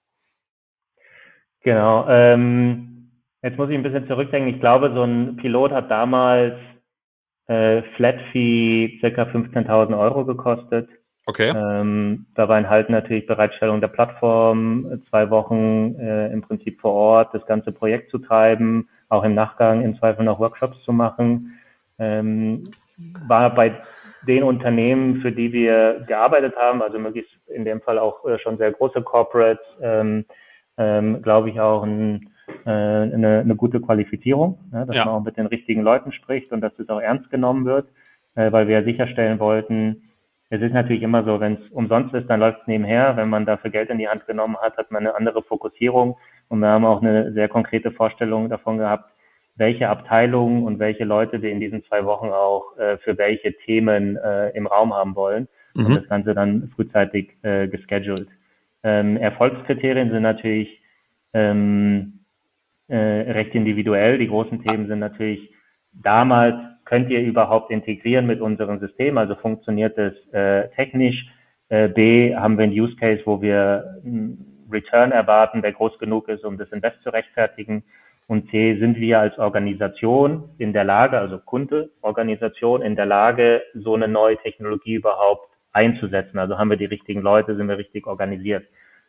[1.63, 2.09] Genau.
[2.09, 2.96] Ähm,
[3.47, 4.53] jetzt muss ich ein bisschen zurückdenken.
[4.53, 6.55] Ich glaube, so ein Pilot hat damals
[7.47, 10.89] äh, Flat Fee circa 15.000 Euro gekostet.
[11.27, 11.53] Okay.
[11.55, 17.35] Ähm, da war halt natürlich Bereitstellung der Plattform, zwei Wochen äh, im Prinzip vor Ort,
[17.35, 21.59] das ganze Projekt zu treiben, auch im Nachgang im Zweifel noch Workshops zu machen.
[21.99, 22.71] Ähm,
[23.29, 23.81] war bei
[24.27, 28.59] den Unternehmen, für die wir gearbeitet haben, also möglichst in dem Fall auch äh, schon
[28.59, 30.25] sehr große Corporates, ähm,
[30.79, 32.31] ähm, glaube ich auch ein,
[32.65, 35.05] äh, eine, eine gute Qualifizierung, ne, dass ja.
[35.05, 37.89] man auch mit den richtigen Leuten spricht und dass das auch ernst genommen wird,
[38.35, 40.03] äh, weil wir sicherstellen wollten,
[40.49, 43.17] es ist natürlich immer so, wenn es umsonst ist, dann läuft es nebenher.
[43.17, 46.17] Wenn man dafür Geld in die Hand genommen hat, hat man eine andere Fokussierung.
[46.49, 49.11] Und wir haben auch eine sehr konkrete Vorstellung davon gehabt,
[49.57, 54.17] welche Abteilungen und welche Leute wir in diesen zwei Wochen auch äh, für welche Themen
[54.17, 55.49] äh, im Raum haben wollen.
[55.75, 55.87] Mhm.
[55.87, 58.29] Und das Ganze dann frühzeitig äh, gescheduled.
[58.85, 60.81] Ähm, Erfolgskriterien sind natürlich
[61.33, 62.16] ähm,
[62.89, 64.19] äh, recht individuell.
[64.19, 65.51] Die großen Themen sind natürlich
[65.93, 69.19] damals könnt ihr überhaupt integrieren mit unserem System?
[69.19, 71.27] Also funktioniert es äh, technisch?
[71.69, 76.29] Äh, B, haben wir einen Use Case, wo wir einen Return erwarten, der groß genug
[76.29, 77.83] ist, um das Invest zu rechtfertigen?
[78.29, 83.63] Und C, sind wir als Organisation in der Lage, also Kunde, Organisation in der Lage,
[83.75, 86.39] so eine neue Technologie überhaupt einzusetzen?
[86.39, 88.65] Also haben wir die richtigen Leute, sind wir richtig organisiert?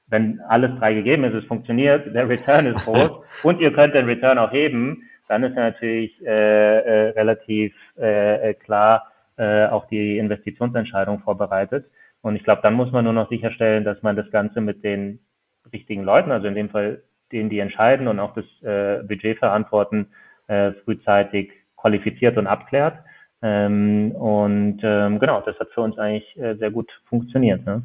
[0.09, 3.11] Wenn alles drei gegeben ist, es funktioniert, der Return ist groß
[3.43, 8.53] und ihr könnt den Return auch heben, dann ist natürlich äh, äh, relativ äh, äh,
[8.53, 11.85] klar äh, auch die Investitionsentscheidung vorbereitet.
[12.21, 15.19] Und ich glaube, dann muss man nur noch sicherstellen, dass man das Ganze mit den
[15.71, 20.07] richtigen Leuten, also in dem Fall denen, die entscheiden und auch das äh, Budget verantworten,
[20.47, 22.97] äh, frühzeitig qualifiziert und abklärt.
[23.41, 27.65] Ähm, und ähm, genau, das hat für uns eigentlich äh, sehr gut funktioniert.
[27.65, 27.83] Ne?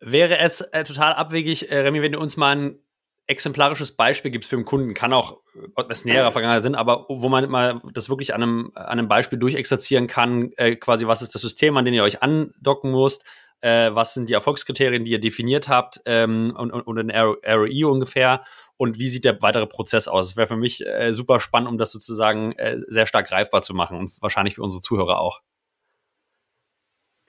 [0.00, 2.78] Wäre es äh, total abwegig, äh, Remy, wenn du uns mal ein
[3.26, 5.38] exemplarisches Beispiel gibt für einen Kunden, kann auch
[5.76, 9.38] etwas näherer Vergangenheit sind, aber wo man mal das wirklich an einem, an einem Beispiel
[9.38, 13.24] durchexerzieren kann, äh, quasi was ist das System, an dem ihr euch andocken müsst,
[13.60, 17.84] äh, was sind die Erfolgskriterien, die ihr definiert habt ähm, und, und, und ein ROI
[17.84, 18.42] ungefähr
[18.76, 20.28] und wie sieht der weitere Prozess aus?
[20.28, 23.74] Das wäre für mich äh, super spannend, um das sozusagen äh, sehr stark greifbar zu
[23.74, 25.40] machen und wahrscheinlich für unsere Zuhörer auch.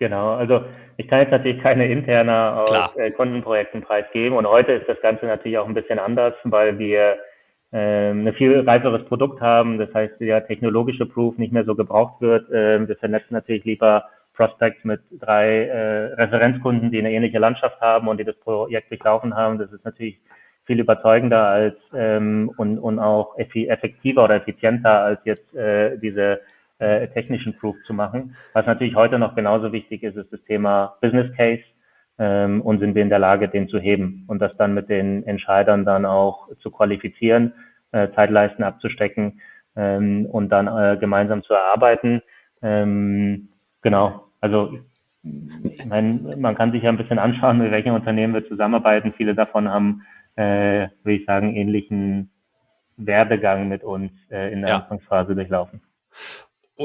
[0.02, 0.66] Genau, also
[0.98, 5.28] ich kann jetzt natürlich keine interne aus äh, Kundenprojekten preisgeben und heute ist das Ganze
[5.28, 7.18] natürlich auch ein bisschen anders, weil wir
[7.72, 12.20] äh, ein viel reiferes Produkt haben, das heißt der technologische Proof nicht mehr so gebraucht
[12.20, 12.50] wird.
[12.50, 18.08] Äh, wir vernetzen natürlich lieber Prospects mit drei äh, Referenzkunden, die eine ähnliche Landschaft haben
[18.08, 19.60] und die das Projekt durchlaufen haben.
[19.60, 20.20] Das ist natürlich
[20.66, 26.42] viel überzeugender als ähm, und, und auch effektiver oder effizienter als jetzt äh, diese
[26.82, 28.36] äh, technischen Proof zu machen.
[28.54, 31.64] Was natürlich heute noch genauso wichtig ist, ist das Thema Business Case
[32.18, 35.24] ähm, und sind wir in der Lage, den zu heben und das dann mit den
[35.26, 37.54] Entscheidern dann auch zu qualifizieren,
[37.92, 39.42] äh, Zeitleisten abzustecken
[39.76, 42.22] ähm, und dann äh, gemeinsam zu erarbeiten.
[42.62, 43.50] Ähm,
[43.82, 44.28] genau.
[44.40, 44.80] Also
[45.24, 49.14] ich meine, man kann sich ja ein bisschen anschauen, mit welchen Unternehmen wir zusammenarbeiten.
[49.16, 50.02] Viele davon haben,
[50.36, 52.32] äh, würde ich sagen, ähnlichen
[52.98, 54.78] Werdegang mit uns äh, in der ja.
[54.80, 55.82] Anfangsphase durchlaufen.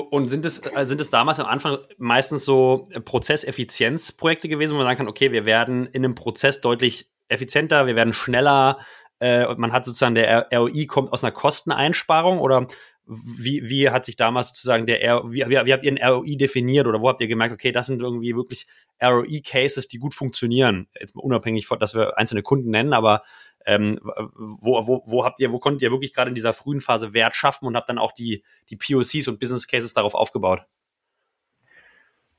[0.02, 4.87] Und sind es, äh, sind es damals am Anfang meistens so Prozesseffizienzprojekte gewesen, wo man
[4.87, 8.78] sagen kann, okay, wir werden in einem Prozess deutlich effizienter, wir werden schneller,
[9.20, 12.66] äh, man hat sozusagen der ROI kommt aus einer Kosteneinsparung oder
[13.06, 16.87] wie, wie hat sich damals sozusagen der R wie, wie, habt ihr den ROI definiert
[16.87, 18.66] oder wo habt ihr gemerkt, okay, das sind irgendwie wirklich
[19.00, 20.88] ROI-Cases, die gut funktionieren?
[21.00, 23.22] Jetzt unabhängig von, dass wir einzelne Kunden nennen, aber
[23.66, 23.98] ähm,
[24.35, 27.35] wo, wo, wo habt ihr, wo konntet ihr wirklich gerade in dieser frühen Phase Wert
[27.35, 30.64] schaffen und habt dann auch die, die POCs und Business Cases darauf aufgebaut?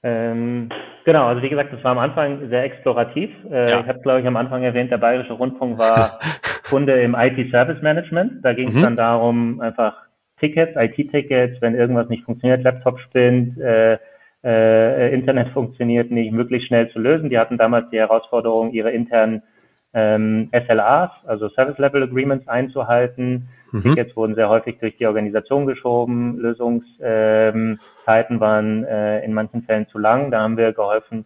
[0.04, 0.70] Ähm,
[1.06, 3.30] genau, also wie gesagt, das war am Anfang sehr explorativ.
[3.52, 3.80] Äh, ja.
[3.82, 6.20] Ich habe, glaube ich, am Anfang erwähnt, der Bayerische Rundfunk war
[6.70, 8.44] Kunde im IT-Service Management.
[8.46, 8.82] Da ging es mhm.
[8.84, 9.96] dann darum, einfach
[10.40, 13.98] Tickets, IT-Tickets, wenn irgendwas nicht funktioniert, Laptop spinnt, äh,
[14.44, 17.30] äh, Internet funktioniert nicht, möglichst schnell zu lösen.
[17.30, 19.42] Die hatten damals die Herausforderung, ihre internen
[19.98, 23.50] ähm, SLAs, also Service Level Agreements einzuhalten.
[23.72, 23.82] Mhm.
[23.82, 29.88] Tickets wurden sehr häufig durch die Organisation geschoben, Lösungszeiten ähm, waren äh, in manchen Fällen
[29.88, 30.30] zu lang.
[30.30, 31.26] Da haben wir geholfen,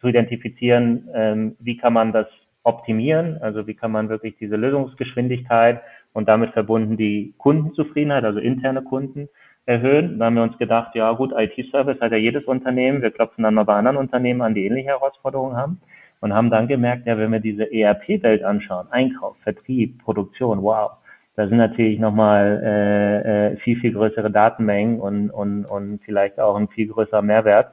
[0.00, 2.26] zu identifizieren, ähm, wie kann man das
[2.62, 5.82] optimieren, also wie kann man wirklich diese Lösungsgeschwindigkeit
[6.14, 9.28] und damit verbunden die Kundenzufriedenheit, also interne Kunden,
[9.66, 10.18] erhöhen.
[10.18, 13.54] Da haben wir uns gedacht, ja gut, IT-Service hat ja jedes Unternehmen, wir klopfen dann
[13.54, 15.80] mal bei anderen Unternehmen an, die ähnliche Herausforderungen haben
[16.20, 20.92] und haben dann gemerkt, ja, wenn wir diese ERP-Welt anschauen, Einkauf, Vertrieb, Produktion, wow,
[21.36, 26.56] da sind natürlich nochmal äh, äh, viel, viel größere Datenmengen und, und, und vielleicht auch
[26.56, 27.72] ein viel größerer Mehrwert.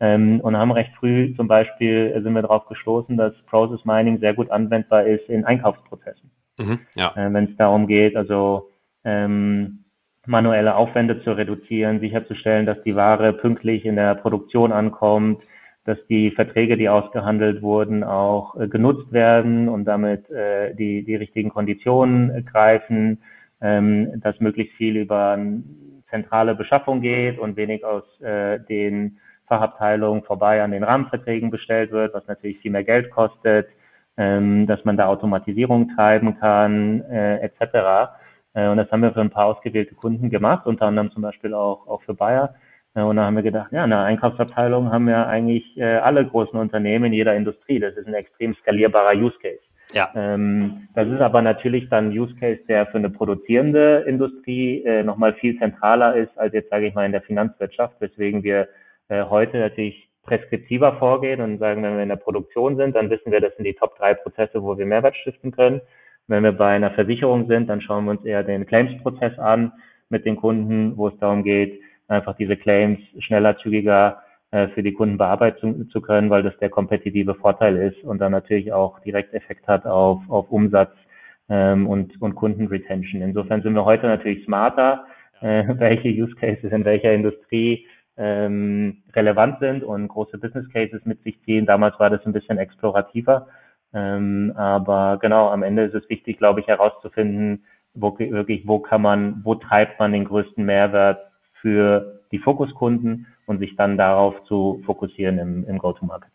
[0.00, 4.18] Ähm, und haben recht früh zum Beispiel, äh, sind wir darauf gestoßen, dass Process Mining
[4.18, 6.30] sehr gut anwendbar ist in Einkaufsprozessen.
[6.58, 7.12] Mhm, ja.
[7.16, 8.70] äh, wenn es darum geht, also
[9.04, 9.84] ähm,
[10.26, 15.42] manuelle Aufwände zu reduzieren, sicherzustellen, dass die Ware pünktlich in der Produktion ankommt,
[15.84, 21.16] dass die Verträge, die ausgehandelt wurden, auch äh, genutzt werden und damit äh, die, die
[21.16, 23.22] richtigen Konditionen greifen,
[23.60, 25.38] ähm, dass möglichst viel über
[26.10, 32.14] zentrale Beschaffung geht und wenig aus äh, den Fachabteilungen vorbei an den Rahmenverträgen bestellt wird,
[32.14, 33.68] was natürlich viel mehr Geld kostet,
[34.16, 38.14] ähm, dass man da Automatisierung treiben kann, äh, etc.
[38.54, 41.52] Äh, und das haben wir für ein paar ausgewählte Kunden gemacht, unter anderem zum Beispiel
[41.52, 42.54] auch, auch für Bayer.
[42.94, 47.06] Und da haben wir gedacht, ja, eine Einkaufsabteilung haben ja eigentlich äh, alle großen Unternehmen
[47.06, 47.80] in jeder Industrie.
[47.80, 49.60] Das ist ein extrem skalierbarer Use Case.
[49.92, 50.10] Ja.
[50.14, 55.02] Ähm, das ist aber natürlich dann ein Use Case, der für eine produzierende Industrie äh,
[55.02, 58.68] nochmal viel zentraler ist als jetzt, sage ich mal, in der Finanzwirtschaft, weswegen wir
[59.08, 63.30] äh, heute natürlich preskriptiver vorgehen und sagen, wenn wir in der Produktion sind, dann wissen
[63.30, 65.80] wir, das sind die Top drei Prozesse, wo wir Mehrwert stiften können.
[66.26, 69.72] Wenn wir bei einer Versicherung sind, dann schauen wir uns eher den Claims-Prozess an
[70.08, 74.92] mit den Kunden, wo es darum geht, einfach diese Claims schneller, zügiger äh, für die
[74.92, 79.34] Kunden bearbeiten zu, können, weil das der kompetitive Vorteil ist und dann natürlich auch direkt
[79.34, 80.92] Effekt hat auf, auf Umsatz
[81.48, 83.22] ähm, und, und Kundenretention.
[83.22, 85.06] Insofern sind wir heute natürlich smarter,
[85.40, 87.86] äh, welche Use Cases in welcher Industrie
[88.16, 91.66] ähm, relevant sind und große Business Cases mit sich ziehen.
[91.66, 93.48] Damals war das ein bisschen explorativer.
[93.92, 97.64] Ähm, aber genau, am Ende ist es wichtig, glaube ich, herauszufinden,
[97.94, 101.18] wo wirklich, wo kann man, wo treibt man den größten Mehrwert
[101.64, 106.30] für die Fokuskunden und sich dann darauf zu fokussieren im, im Go-to-Market.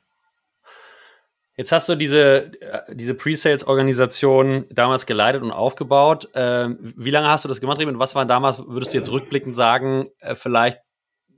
[1.56, 6.30] Jetzt hast du diese, äh, diese Pre-Sales-Organisation damals geleitet und aufgebaut.
[6.34, 9.56] Ähm, wie lange hast du das gemacht, und was waren damals, würdest du jetzt rückblickend
[9.56, 10.80] sagen, äh, vielleicht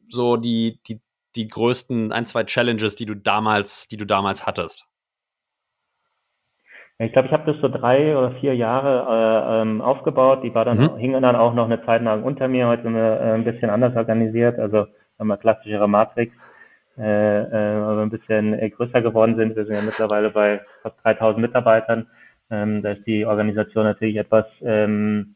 [0.10, 1.02] so die, die,
[1.36, 4.86] die größten ein, zwei Challenges, die du damals, die du damals hattest?
[7.04, 10.44] Ich glaube, ich habe das so drei oder vier Jahre äh, ähm, aufgebaut.
[10.44, 10.98] Die war dann, mhm.
[10.98, 12.68] hingen dann auch noch eine Zeit lang unter mir.
[12.68, 14.60] Heute sind wir äh, ein bisschen anders organisiert.
[14.60, 14.86] Also
[15.18, 16.32] haben wir klassischere Matrix,
[17.00, 19.56] äh, äh, aber ein bisschen äh, größer geworden sind.
[19.56, 22.08] Wir sind ja mittlerweile bei fast 3000 Mitarbeitern.
[22.52, 25.36] Ähm, da ist die Organisation natürlich etwas ähm,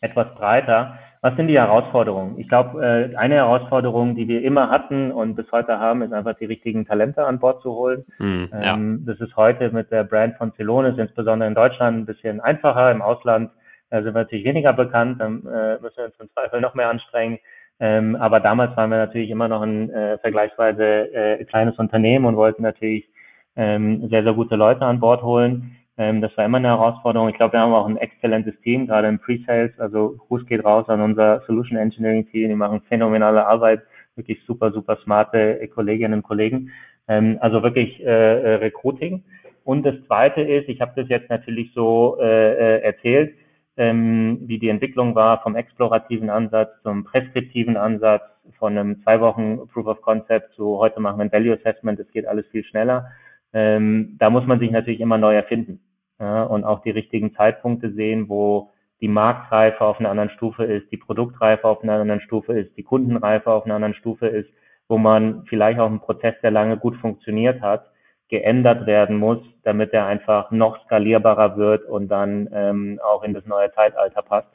[0.00, 0.98] etwas breiter.
[1.22, 2.38] Was sind die Herausforderungen?
[2.38, 6.34] Ich glaube, äh, eine Herausforderung, die wir immer hatten und bis heute haben, ist einfach
[6.34, 8.04] die richtigen Talente an Bord zu holen.
[8.18, 8.74] Mm, ja.
[8.74, 12.90] ähm, das ist heute mit der Brand von Celonis, insbesondere in Deutschland, ein bisschen einfacher.
[12.90, 13.50] Im Ausland
[13.90, 16.88] äh, sind wir natürlich weniger bekannt, dann äh, müssen wir uns im Zweifel noch mehr
[16.88, 17.38] anstrengen.
[17.80, 23.08] Ähm, aber damals waren wir natürlich immer noch ein vergleichsweise kleines Unternehmen und wollten natürlich
[23.56, 25.76] ähm, sehr, sehr gute Leute an Bord holen.
[26.00, 27.28] Ähm, das war immer eine Herausforderung.
[27.28, 29.78] Ich glaube, wir haben auch ein exzellentes Team, gerade im Pre-Sales.
[29.78, 32.48] Also Gruß geht raus an unser Solution Engineering Team.
[32.48, 33.82] Die machen phänomenale Arbeit,
[34.16, 36.70] wirklich super, super smarte Kolleginnen und Kollegen.
[37.06, 39.24] Ähm, also wirklich äh, äh, Recruiting.
[39.64, 43.34] Und das Zweite ist, ich habe das jetzt natürlich so äh, äh, erzählt,
[43.76, 48.22] ähm, wie die Entwicklung war vom explorativen Ansatz zum preskriptiven Ansatz,
[48.58, 52.10] von einem zwei Wochen Proof of Concept zu heute machen wir ein Value Assessment, es
[52.10, 53.10] geht alles viel schneller.
[53.52, 55.80] Ähm, da muss man sich natürlich immer neu erfinden
[56.20, 60.90] ja, und auch die richtigen Zeitpunkte sehen, wo die Marktreife auf einer anderen Stufe ist,
[60.92, 64.50] die Produktreife auf einer anderen Stufe ist, die Kundenreife auf einer anderen Stufe ist,
[64.88, 67.86] wo man vielleicht auch einen Prozess, der lange gut funktioniert hat,
[68.28, 73.46] geändert werden muss, damit er einfach noch skalierbarer wird und dann ähm, auch in das
[73.46, 74.48] neue Zeitalter passt.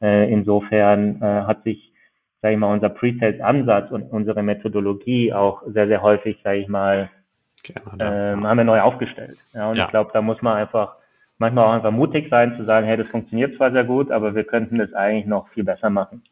[0.00, 1.92] Äh, insofern äh, hat sich,
[2.40, 7.10] sage ich mal, unser Pre-Sales-Ansatz und unsere Methodologie auch sehr, sehr häufig, sage ich mal,
[7.98, 9.36] äh, haben wir neu aufgestellt.
[9.52, 9.84] Ja, und ja.
[9.84, 10.97] ich glaube, da muss man einfach
[11.38, 14.44] manchmal auch einfach mutig sein zu sagen, hey, das funktioniert zwar sehr gut, aber wir
[14.44, 16.22] könnten das eigentlich noch viel besser machen.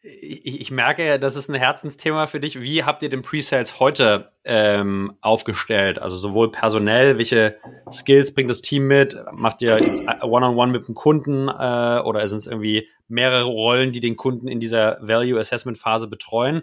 [0.00, 2.62] Ich, ich merke, das ist ein Herzensthema für dich.
[2.62, 5.98] Wie habt ihr den Pre-Sales heute ähm, aufgestellt?
[5.98, 7.56] Also sowohl personell, welche
[7.92, 9.20] Skills bringt das Team mit?
[9.32, 13.44] Macht ihr jetzt One-on-One -on -one mit dem Kunden äh, oder sind es irgendwie mehrere
[13.44, 16.62] Rollen, die den Kunden in dieser Value Assessment Phase betreuen?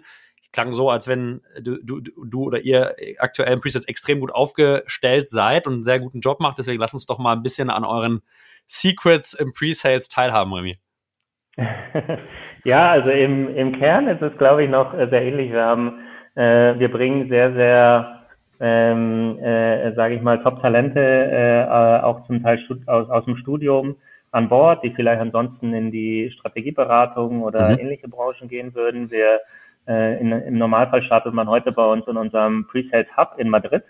[0.56, 5.28] Klang so, als wenn du, du, du oder ihr aktuell im Presets extrem gut aufgestellt
[5.28, 6.56] seid und einen sehr guten Job macht.
[6.56, 8.22] Deswegen lass uns doch mal ein bisschen an euren
[8.64, 10.76] Secrets im Presales teilhaben, Remy.
[12.64, 15.52] ja, also im, im Kern ist es, glaube ich, noch sehr ähnlich.
[15.52, 16.00] Wir haben,
[16.36, 18.24] äh, wir bringen sehr, sehr,
[18.58, 23.96] ähm, äh, sage ich mal, Top-Talente äh, auch zum Teil aus, aus dem Studium
[24.30, 27.78] an Bord, die vielleicht ansonsten in die Strategieberatung oder mhm.
[27.78, 29.10] ähnliche Branchen gehen würden.
[29.10, 29.40] Wir
[29.86, 33.84] äh, in, Im Normalfall startet man heute bei uns in unserem Pre-Sales Hub in Madrid,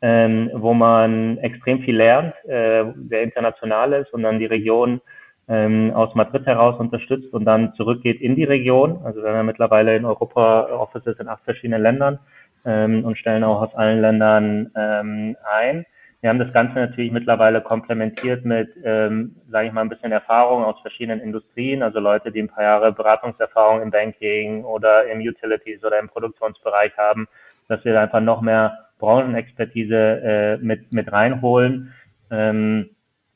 [0.00, 2.82] ähm, wo man extrem viel lernt, äh,
[3.22, 5.00] international ist und dann die Region
[5.48, 9.00] ähm, aus Madrid heraus unterstützt und dann zurückgeht in die Region.
[9.04, 12.18] Also wir haben ja mittlerweile in Europa Offices in acht verschiedenen Ländern
[12.64, 15.84] ähm, und stellen auch aus allen Ländern ähm, ein.
[16.22, 20.62] Wir haben das Ganze natürlich mittlerweile komplementiert mit, ähm, sage ich mal, ein bisschen Erfahrung
[20.62, 25.82] aus verschiedenen Industrien, also Leute, die ein paar Jahre Beratungserfahrung im Banking oder im Utilities
[25.82, 27.26] oder im Produktionsbereich haben,
[27.66, 31.92] dass wir da einfach noch mehr Branchenexpertise äh, mit, mit reinholen.
[32.30, 32.90] Ähm,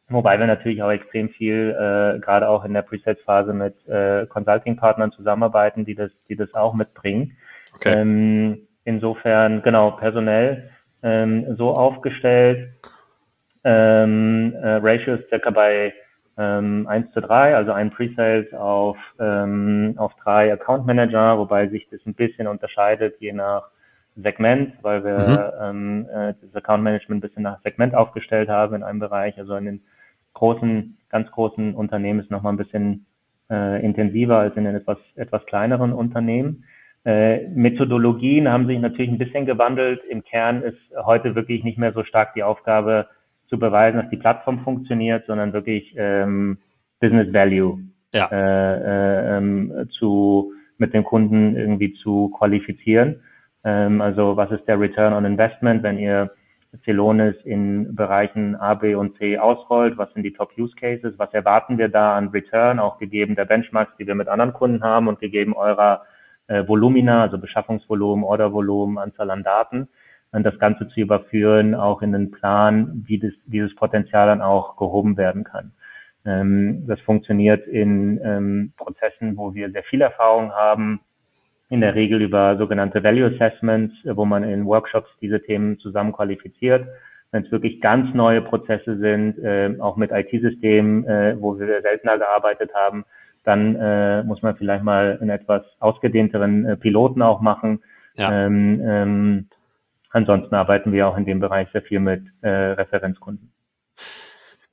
[0.08, 5.10] wobei wir natürlich auch extrem viel, äh, gerade auch in der Presets-Phase mit äh, Consulting-Partnern
[5.10, 7.36] zusammenarbeiten, die das, die das auch mitbringen.
[7.74, 8.00] Okay.
[8.00, 10.70] Ähm, insofern, genau, personell
[11.06, 12.68] ähm, so aufgestellt.
[13.62, 15.94] Ähm, äh, Ratio ist circa bei
[16.36, 21.88] ähm, 1 zu 3, also ein Pre-Sales auf, ähm, auf drei Account Manager, wobei sich
[21.90, 23.70] das ein bisschen unterscheidet je nach
[24.16, 25.62] Segment, weil wir mhm.
[25.62, 29.38] ähm, äh, das Account Management ein bisschen nach Segment aufgestellt haben in einem Bereich.
[29.38, 29.82] Also in den
[30.34, 33.06] großen, ganz großen Unternehmen ist nochmal ein bisschen
[33.50, 36.64] äh, intensiver als in den etwas, etwas kleineren Unternehmen.
[37.06, 40.02] Äh, Methodologien haben sich natürlich ein bisschen gewandelt.
[40.10, 43.06] Im Kern ist heute wirklich nicht mehr so stark die Aufgabe
[43.48, 46.58] zu beweisen, dass die Plattform funktioniert, sondern wirklich ähm,
[47.00, 47.78] Business Value
[48.12, 48.28] ja.
[48.32, 53.22] äh, äh, ähm, zu mit dem Kunden irgendwie zu qualifizieren.
[53.62, 56.32] Ähm, also was ist der Return on Investment, wenn ihr
[56.84, 59.96] Celonis in Bereichen A, B und C ausrollt?
[59.96, 61.14] Was sind die Top Use Cases?
[61.18, 64.82] Was erwarten wir da an Return, auch gegeben der Benchmarks, die wir mit anderen Kunden
[64.82, 66.02] haben und gegeben eurer
[66.48, 69.88] äh, Volumina, also Beschaffungsvolumen, Ordervolumen, Anzahl an Daten,
[70.32, 74.76] und das Ganze zu überführen, auch in den Plan, wie das, dieses Potenzial dann auch
[74.76, 75.72] gehoben werden kann.
[76.26, 81.00] Ähm, das funktioniert in ähm, Prozessen, wo wir sehr viel Erfahrung haben,
[81.68, 86.86] in der Regel über sogenannte Value Assessments, wo man in Workshops diese Themen zusammen qualifiziert.
[87.32, 92.18] Wenn es wirklich ganz neue Prozesse sind, äh, auch mit IT-Systemen, äh, wo wir seltener
[92.18, 93.04] gearbeitet haben,
[93.46, 97.82] dann äh, muss man vielleicht mal einen etwas ausgedehnteren äh, Piloten auch machen.
[98.16, 98.46] Ja.
[98.46, 99.48] Ähm, ähm,
[100.10, 103.52] ansonsten arbeiten wir auch in dem Bereich sehr viel mit äh, Referenzkunden.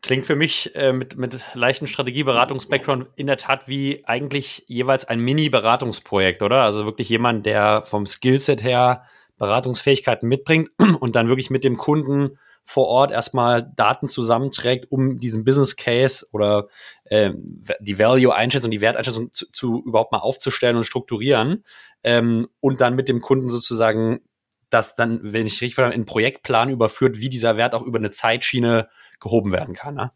[0.01, 5.19] Klingt für mich äh, mit, mit leichten Strategieberatungs-Background in der Tat wie eigentlich jeweils ein
[5.19, 6.63] Mini-Beratungsprojekt, oder?
[6.63, 9.03] Also wirklich jemand, der vom Skillset her
[9.37, 15.43] Beratungsfähigkeiten mitbringt und dann wirklich mit dem Kunden vor Ort erstmal Daten zusammenträgt, um diesen
[15.43, 16.67] Business Case oder
[17.05, 17.31] äh,
[17.79, 21.63] die Value-Einschätzung, die Werteinschätzung zu, zu, überhaupt mal aufzustellen und strukturieren
[22.03, 24.21] ähm, und dann mit dem Kunden sozusagen
[24.69, 28.09] das dann, wenn ich richtig verstanden in Projektplan überführt, wie dieser Wert auch über eine
[28.09, 28.87] Zeitschiene
[29.19, 29.95] gehoben werden kann.
[29.95, 30.11] Ne?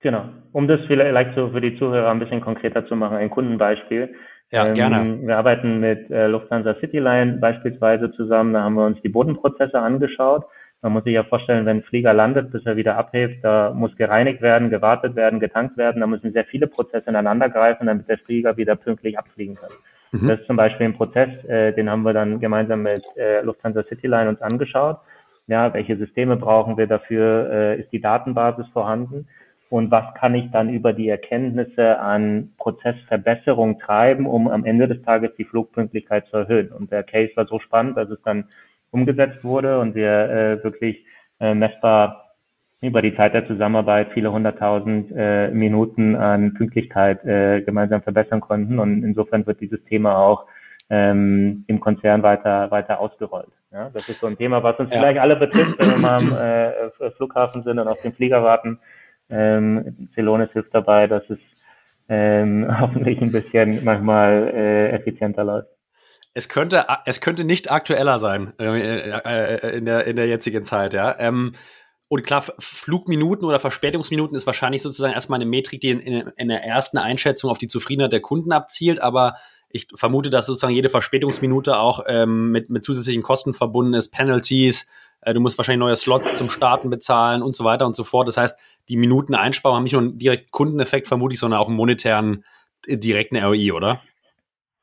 [0.00, 0.28] Genau.
[0.52, 4.14] Um das vielleicht so für die Zuhörer ein bisschen konkreter zu machen, ein Kundenbeispiel.
[4.50, 5.18] Ja, ähm, gerne.
[5.22, 8.54] Wir arbeiten mit äh, Lufthansa Cityline beispielsweise zusammen.
[8.54, 10.44] Da haben wir uns die Bodenprozesse angeschaut
[10.82, 13.96] man muss sich ja vorstellen, wenn ein Flieger landet, bis er wieder abhebt, da muss
[13.96, 16.00] gereinigt werden, gewartet werden, getankt werden.
[16.00, 19.70] Da müssen sehr viele Prozesse ineinander greifen, damit der Flieger wieder pünktlich abfliegen kann.
[20.12, 20.28] Mhm.
[20.28, 23.84] Das ist zum Beispiel ein Prozess, äh, den haben wir dann gemeinsam mit äh, Lufthansa
[23.84, 24.98] Cityline uns angeschaut.
[25.48, 27.50] Ja, welche Systeme brauchen wir dafür?
[27.50, 29.26] Äh, ist die Datenbasis vorhanden?
[29.68, 35.02] und was kann ich dann über die Erkenntnisse an Prozessverbesserung treiben, um am Ende des
[35.02, 36.70] Tages die Flugpünktlichkeit zu erhöhen.
[36.70, 38.44] Und der Case war so spannend, dass es dann
[38.90, 41.04] umgesetzt wurde und wir äh, wirklich
[41.40, 42.26] äh, messbar
[42.82, 48.78] über die Zeit der Zusammenarbeit viele hunderttausend äh, Minuten an Pünktlichkeit äh, gemeinsam verbessern konnten.
[48.78, 50.46] Und insofern wird dieses Thema auch
[50.90, 53.50] ähm, im Konzern weiter weiter ausgerollt.
[53.72, 54.98] Ja, das ist so ein Thema, was uns ja.
[54.98, 58.78] vielleicht alle betrifft, wenn wir mal am äh, Flughafen sind und auf den Flieger warten.
[59.28, 61.38] Ähm, Celonis hilft dabei, dass es
[62.08, 65.68] ähm, hoffentlich ein bisschen manchmal äh, effizienter läuft.
[66.36, 70.92] Es könnte, es könnte nicht aktueller sein äh, äh, in, der, in der jetzigen Zeit,
[70.92, 71.18] ja.
[71.18, 71.54] Ähm,
[72.08, 76.48] und klar, Flugminuten oder Verspätungsminuten ist wahrscheinlich sozusagen erstmal eine Metrik, die in, in, in
[76.48, 79.36] der ersten Einschätzung auf die Zufriedenheit der Kunden abzielt, aber
[79.70, 84.90] ich vermute, dass sozusagen jede Verspätungsminute auch ähm, mit, mit zusätzlichen Kosten verbunden ist, Penalties,
[85.22, 88.28] äh, du musst wahrscheinlich neue Slots zum Starten bezahlen und so weiter und so fort.
[88.28, 88.60] Das heißt,
[88.90, 92.44] die Minuteneinsparung haben nicht nur einen direkten Kundeneffekt, vermute ich, sondern auch einen monetären,
[92.86, 94.02] äh, direkten ROI, oder?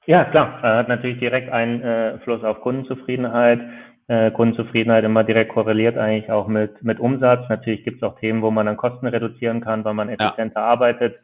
[0.06, 0.60] Ja, klar.
[0.62, 3.62] Er hat natürlich direkt einen äh, Fluss auf Kundenzufriedenheit.
[4.08, 7.48] Äh, Kundenzufriedenheit immer direkt korreliert eigentlich auch mit, mit Umsatz.
[7.48, 10.66] Natürlich gibt es auch Themen, wo man dann Kosten reduzieren kann, weil man effizienter ja.
[10.66, 11.20] arbeitet,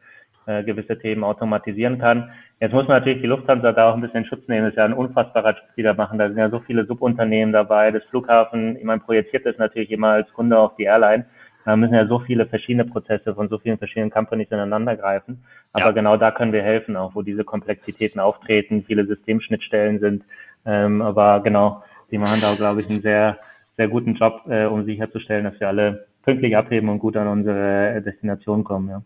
[0.46, 2.32] äh, gewisse Themen automatisieren kann.
[2.58, 4.64] Jetzt muss man natürlich die Lufthansa da auch ein bisschen Schutz nehmen.
[4.64, 6.18] Das ist ja ein unfassbarer Job, die da machen.
[6.18, 7.90] Da sind ja so viele Subunternehmen dabei.
[7.90, 11.26] Das Flughafen, ich meine, projiziert das natürlich immer als Kunde auf die Airline.
[11.64, 15.44] Da müssen ja so viele verschiedene Prozesse von so vielen verschiedenen Companies ineinander greifen.
[15.72, 15.90] Aber ja.
[15.92, 20.24] genau da können wir helfen, auch wo diese Komplexitäten auftreten, viele Systemschnittstellen sind.
[20.64, 23.38] Ähm, aber genau, die machen da, glaube ich, einen sehr,
[23.76, 28.02] sehr guten Job, äh, um sicherzustellen, dass wir alle pünktlich abheben und gut an unsere
[28.02, 28.88] Destination kommen.
[28.88, 29.02] Ja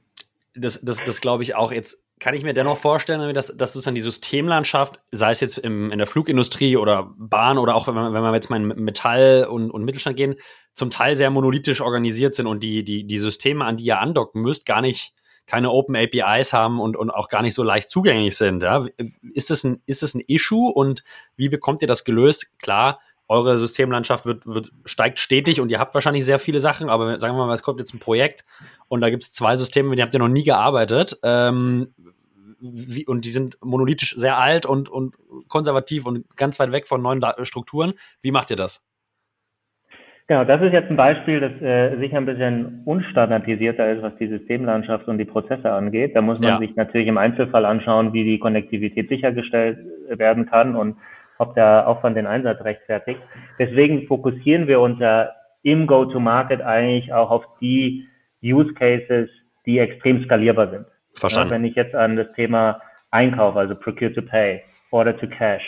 [0.55, 1.73] das, das, das glaube ich auch.
[1.73, 5.91] Jetzt kann ich mir dennoch vorstellen, dass, dass sozusagen die Systemlandschaft, sei es jetzt im,
[5.91, 9.47] in der Flugindustrie oder Bahn oder auch wenn wir, wenn wir jetzt mal in Metall
[9.51, 10.37] und, und Mittelstand gehen,
[10.75, 14.43] zum Teil sehr monolithisch organisiert sind und die, die, die Systeme, an die ihr andocken
[14.43, 15.13] müsst, gar nicht
[15.47, 18.63] keine Open APIs haben und, und auch gar nicht so leicht zugänglich sind.
[18.63, 18.87] Ja?
[19.35, 21.05] Ist, das ein, ist das ein Issue und
[21.37, 22.59] wie bekommt ihr das gelöst?
[22.59, 27.19] Klar, eure Systemlandschaft wird, wird, steigt stetig und ihr habt wahrscheinlich sehr viele Sachen, aber
[27.21, 28.45] sagen wir mal, es kommt jetzt ein Projekt
[28.89, 31.19] und da gibt es zwei Systeme, mit denen habt ihr noch nie gearbeitet.
[31.23, 31.95] Ähm,
[32.61, 35.15] wie, und die sind monolithisch sehr alt und, und
[35.49, 37.95] konservativ und ganz weit weg von neuen Strukturen.
[38.23, 38.87] Wie macht ihr das?
[40.27, 44.29] Genau, das ist jetzt ein Beispiel, das äh, sicher ein bisschen unstandardisierter ist, was die
[44.29, 46.17] Systemlandschaft und die Prozesse angeht.
[46.17, 46.59] Da muss man ja.
[46.59, 50.97] sich natürlich im Einzelfall anschauen, wie die Konnektivität sichergestellt werden kann und
[51.39, 53.21] ob der Aufwand den Einsatz rechtfertigt.
[53.59, 55.31] Deswegen fokussieren wir uns ja
[55.63, 58.07] im Go-to-Market eigentlich auch auf die
[58.43, 59.29] Use Cases,
[59.67, 60.87] die extrem skalierbar sind.
[61.15, 61.51] Verstanden.
[61.51, 62.81] Ja, wenn ich jetzt an das Thema
[63.11, 65.63] Einkauf, also Procure to Pay, Order to Cash,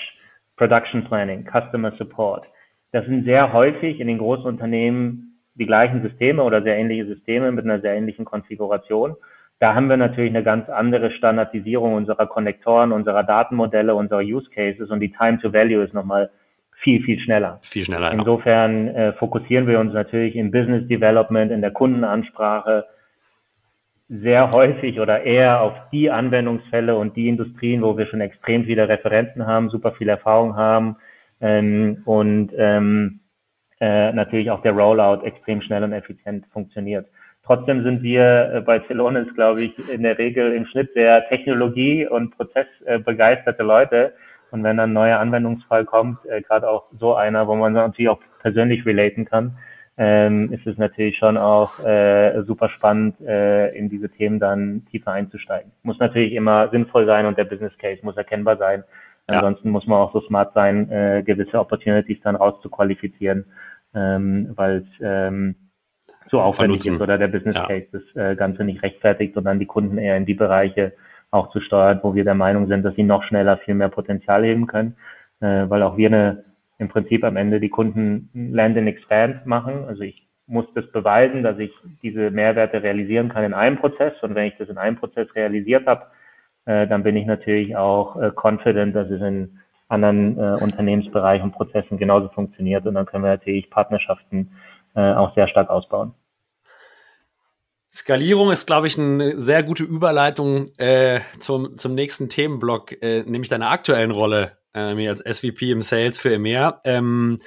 [0.57, 2.45] Production Planning, Customer Support,
[2.93, 7.51] das sind sehr häufig in den großen Unternehmen die gleichen Systeme oder sehr ähnliche Systeme
[7.53, 9.17] mit einer sehr ähnlichen Konfiguration.
[9.59, 14.91] Da haben wir natürlich eine ganz andere Standardisierung unserer Konnektoren, unserer Datenmodelle, unserer Use Cases
[14.91, 16.31] und die Time to Value ist nochmal
[16.79, 17.59] viel, viel schneller.
[17.63, 18.13] Viel schneller.
[18.13, 22.85] Insofern äh, fokussieren wir uns natürlich im Business Development, in der Kundenansprache
[24.09, 28.89] sehr häufig oder eher auf die Anwendungsfälle und die Industrien, wo wir schon extrem viele
[28.89, 30.97] Referenten haben, super viel Erfahrung haben
[31.41, 33.21] ähm, und ähm,
[33.81, 37.09] äh, natürlich auch der Rollout extrem schnell und effizient funktioniert.
[37.47, 42.07] Trotzdem sind wir äh, bei Celonis, glaube ich, in der Regel im Schnitt sehr technologie-
[42.07, 44.15] und prozessbegeisterte Leute.
[44.51, 48.09] Und wenn dann ein neuer Anwendungsfall kommt, äh, gerade auch so einer, wo man natürlich
[48.09, 49.57] auch persönlich relaten kann,
[49.97, 55.13] ähm, ist es natürlich schon auch äh, super spannend, äh, in diese Themen dann tiefer
[55.13, 55.71] einzusteigen.
[55.85, 58.83] Muss natürlich immer sinnvoll sein und der Business Case muss erkennbar sein.
[59.29, 59.37] Ja.
[59.37, 63.47] Ansonsten muss man auch so smart sein, äh, gewisse Opportunities dann rauszuqualifizieren,
[63.95, 65.55] ähm, weil es ähm,
[66.31, 67.66] so aufwendig ist oder der Business ja.
[67.66, 70.93] Case das äh, Ganze nicht rechtfertigt und dann die Kunden eher in die Bereiche
[71.31, 74.45] auch zu steuern, wo wir der Meinung sind, dass sie noch schneller viel mehr Potenzial
[74.45, 74.97] heben können,
[75.41, 76.45] äh, weil auch wir eine,
[76.79, 79.85] im Prinzip am Ende die Kunden Land and Expand machen.
[79.87, 81.72] Also ich muss das beweisen, dass ich
[82.03, 85.87] diese Mehrwerte realisieren kann in einem Prozess und wenn ich das in einem Prozess realisiert
[85.87, 86.07] habe,
[86.66, 89.59] äh, dann bin ich natürlich auch confident, dass es in
[89.89, 94.51] anderen Unternehmensbereichen und Prozessen genauso funktioniert und dann können wir natürlich Partnerschaften
[94.97, 96.15] äh, auch sehr stark ausbauen.
[97.93, 103.49] Skalierung ist, glaube ich, eine sehr gute Überleitung äh, zum, zum nächsten Themenblock, äh, nämlich
[103.49, 106.81] deiner aktuellen Rolle äh, als SVP im Sales für EMEA.
[106.85, 107.41] Ähm,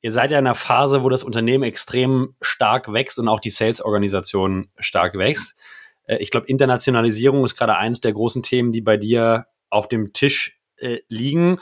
[0.00, 3.50] ihr seid ja in einer Phase, wo das Unternehmen extrem stark wächst und auch die
[3.50, 5.56] Sales-Organisation stark wächst.
[6.04, 10.12] Äh, ich glaube, Internationalisierung ist gerade eins der großen Themen, die bei dir auf dem
[10.12, 11.58] Tisch äh, liegen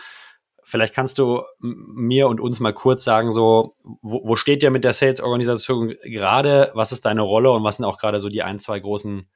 [0.66, 4.84] vielleicht kannst du mir und uns mal kurz sagen, so, wo, wo steht ihr mit
[4.84, 6.70] der Sales-Organisation gerade?
[6.74, 9.28] Was ist deine Rolle und was sind auch gerade so die ein, zwei großen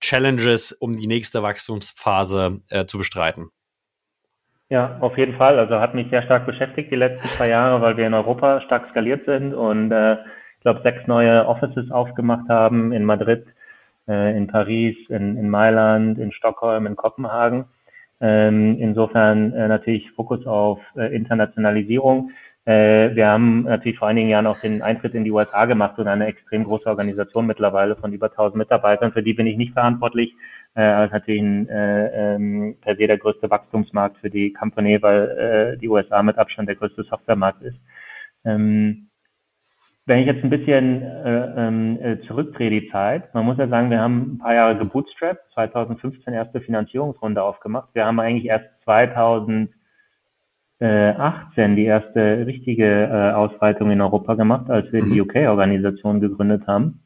[0.00, 3.50] Challenges, um die nächste Wachstumsphase äh, zu bestreiten?
[4.70, 5.58] Ja, auf jeden Fall.
[5.58, 8.88] Also hat mich sehr stark beschäftigt die letzten zwei Jahre, weil wir in Europa stark
[8.90, 13.46] skaliert sind und äh, ich glaube sechs neue Offices aufgemacht haben in Madrid,
[14.08, 17.66] äh, in Paris, in, in Mailand, in Stockholm, in Kopenhagen.
[18.20, 22.30] Ähm, insofern äh, natürlich Fokus auf äh, Internationalisierung.
[22.64, 26.08] Äh, wir haben natürlich vor einigen Jahren auch den Eintritt in die USA gemacht und
[26.08, 29.12] eine extrem große Organisation mittlerweile von über 1000 Mitarbeitern.
[29.12, 30.34] Für die bin ich nicht verantwortlich.
[30.74, 35.74] Äh, als natürlich ein, äh, ähm, per se der größte Wachstumsmarkt für die Company, weil
[35.76, 37.78] äh, die USA mit Abstand der größte Softwaremarkt ist.
[38.44, 39.07] Ähm,
[40.08, 43.90] wenn ich jetzt ein bisschen äh, ähm, äh, zurückdrehe die Zeit, man muss ja sagen,
[43.90, 47.90] wir haben ein paar Jahre gebootstrapped, 2015 erste Finanzierungsrunde aufgemacht.
[47.92, 49.68] Wir haben eigentlich erst 2018
[51.76, 55.28] die erste richtige äh, Ausweitung in Europa gemacht, als wir die mhm.
[55.28, 57.02] UK-Organisation gegründet haben.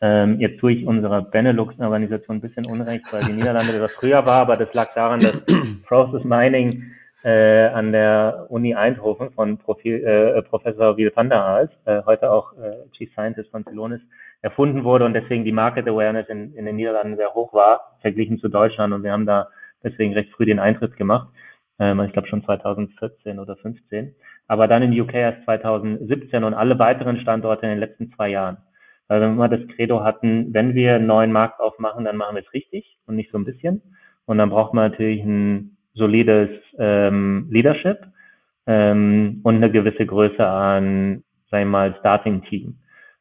[0.00, 4.42] Ähm, jetzt tue ich unserer Benelux-Organisation ein bisschen Unrecht, weil die Niederlande etwas früher war,
[4.42, 5.42] aber das lag daran, dass
[5.88, 11.70] Process Mining äh, an der Uni Eindhoven von Profil, äh, Professor Wiel van der Haas,
[11.84, 14.00] äh, heute auch äh, Chief Scientist von Celonis,
[14.42, 18.38] erfunden wurde und deswegen die Market Awareness in, in den Niederlanden sehr hoch war, verglichen
[18.38, 18.94] zu Deutschland.
[18.94, 19.48] Und wir haben da
[19.84, 21.28] deswegen recht früh den Eintritt gemacht.
[21.78, 24.14] Ähm, ich glaube schon 2014 oder 15.
[24.48, 28.58] Aber dann in UK erst 2017 und alle weiteren Standorte in den letzten zwei Jahren.
[29.08, 32.42] Weil wir immer das Credo hatten, wenn wir einen neuen Markt aufmachen, dann machen wir
[32.42, 33.82] es richtig und nicht so ein bisschen.
[34.24, 37.98] Und dann braucht man natürlich ein solides ähm, Leadership
[38.66, 42.76] ähm, und eine gewisse Größe an, sagen wir mal, Starting-Team.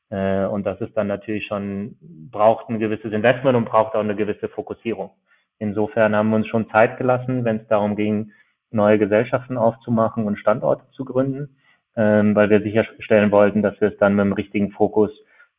[0.09, 4.15] Äh, und das ist dann natürlich schon, braucht ein gewisses Investment und braucht auch eine
[4.15, 5.11] gewisse Fokussierung.
[5.59, 8.31] Insofern haben wir uns schon Zeit gelassen, wenn es darum ging,
[8.71, 11.57] neue Gesellschaften aufzumachen und Standorte zu gründen,
[11.95, 15.11] ähm, weil wir sicherstellen wollten, dass wir es dann mit dem richtigen Fokus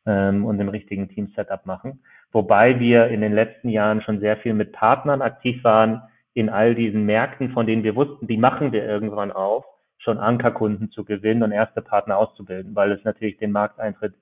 [0.07, 2.03] ähm, und dem richtigen Team-Setup machen.
[2.33, 6.03] Wobei wir in den letzten Jahren schon sehr viel mit Partnern aktiv waren,
[6.41, 9.65] in all diesen Märkten, von denen wir wussten, die machen wir irgendwann auf,
[9.99, 14.15] schon Ankerkunden zu gewinnen und erste Partner auszubilden, weil es natürlich den Markteintritt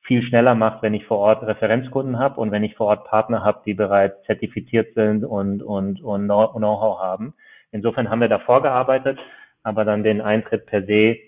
[0.00, 3.44] viel schneller macht, wenn ich vor Ort Referenzkunden habe und wenn ich vor Ort Partner
[3.44, 7.34] habe, die bereits zertifiziert sind und, und, und Know-how haben.
[7.72, 9.18] Insofern haben wir davor gearbeitet,
[9.62, 11.18] aber dann den Eintritt per se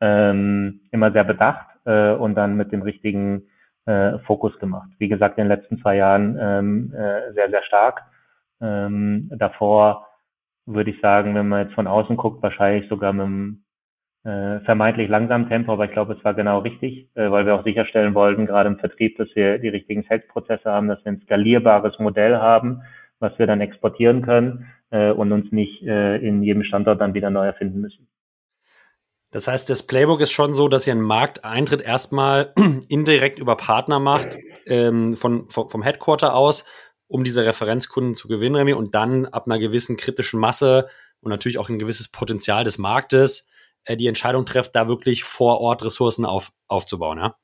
[0.00, 3.42] ähm, immer sehr bedacht äh, und dann mit dem richtigen
[3.86, 4.88] äh, Fokus gemacht.
[4.98, 8.02] Wie gesagt, in den letzten zwei Jahren ähm, äh, sehr, sehr stark
[8.60, 10.06] ähm, davor
[10.66, 13.64] würde ich sagen, wenn man jetzt von außen guckt, wahrscheinlich sogar mit einem
[14.24, 17.64] äh, vermeintlich langsamen Tempo, aber ich glaube, es war genau richtig, äh, weil wir auch
[17.64, 21.98] sicherstellen wollten, gerade im Vertrieb, dass wir die richtigen Sales-Prozesse haben, dass wir ein skalierbares
[21.98, 22.82] Modell haben,
[23.18, 27.30] was wir dann exportieren können äh, und uns nicht äh, in jedem Standort dann wieder
[27.30, 28.08] neu erfinden müssen.
[29.32, 32.52] Das heißt, das Playbook ist schon so, dass ihr einen Markteintritt erstmal
[32.88, 34.36] indirekt über Partner macht,
[34.66, 36.66] ähm, von, vom Headquarter aus
[37.10, 40.88] um diese Referenzkunden zu gewinnen, Remy, und dann ab einer gewissen kritischen Masse
[41.20, 43.50] und natürlich auch ein gewisses Potenzial des Marktes
[43.84, 47.34] äh, die Entscheidung trefft, da wirklich vor Ort Ressourcen auf, aufzubauen, ja?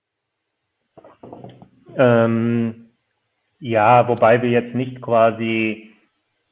[1.99, 2.91] Ähm,
[3.59, 5.91] ja, wobei wir jetzt nicht quasi,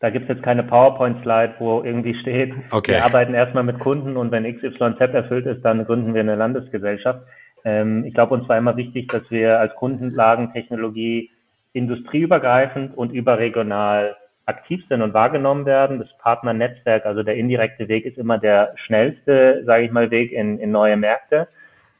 [0.00, 2.92] da gibt es jetzt keine PowerPoint-Slide, wo irgendwie steht, okay.
[2.92, 7.20] wir arbeiten erstmal mit Kunden und wenn XYZ erfüllt ist, dann gründen wir eine Landesgesellschaft.
[7.64, 11.30] Ähm, ich glaube, uns war immer wichtig, dass wir als Grundlagentechnologie
[11.74, 14.16] industrieübergreifend und überregional
[14.46, 15.98] aktiv sind und wahrgenommen werden.
[15.98, 20.58] Das Partnernetzwerk, also der indirekte Weg, ist immer der schnellste, sage ich mal, Weg in,
[20.58, 21.48] in neue Märkte.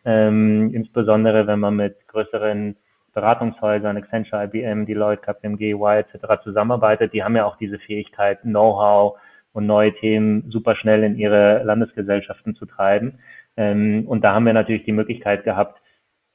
[0.05, 2.77] Ähm, insbesondere wenn man mit größeren
[3.15, 6.43] Beratungshäusern, Accenture, IBM, Deloitte, KPMG, Y etc.
[6.43, 7.13] zusammenarbeitet.
[7.13, 9.19] Die haben ja auch diese Fähigkeit, Know-how
[9.53, 13.19] und neue Themen super schnell in ihre Landesgesellschaften zu treiben.
[13.57, 15.81] Ähm, und da haben wir natürlich die Möglichkeit gehabt,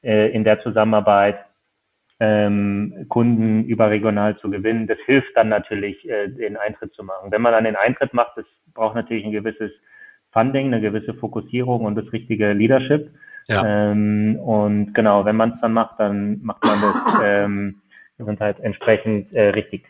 [0.03, 1.37] äh, in der Zusammenarbeit
[2.19, 4.87] ähm, Kunden überregional zu gewinnen.
[4.87, 7.31] Das hilft dann natürlich, äh, den Eintritt zu machen.
[7.31, 9.71] Wenn man dann den Eintritt macht, das braucht natürlich ein gewisses
[10.31, 13.11] Funding, eine gewisse Fokussierung und das richtige Leadership.
[13.47, 13.91] Ja.
[13.91, 17.81] Ähm, und genau, wenn man es dann macht, dann macht man das ähm,
[18.39, 19.85] halt entsprechend äh, richtig.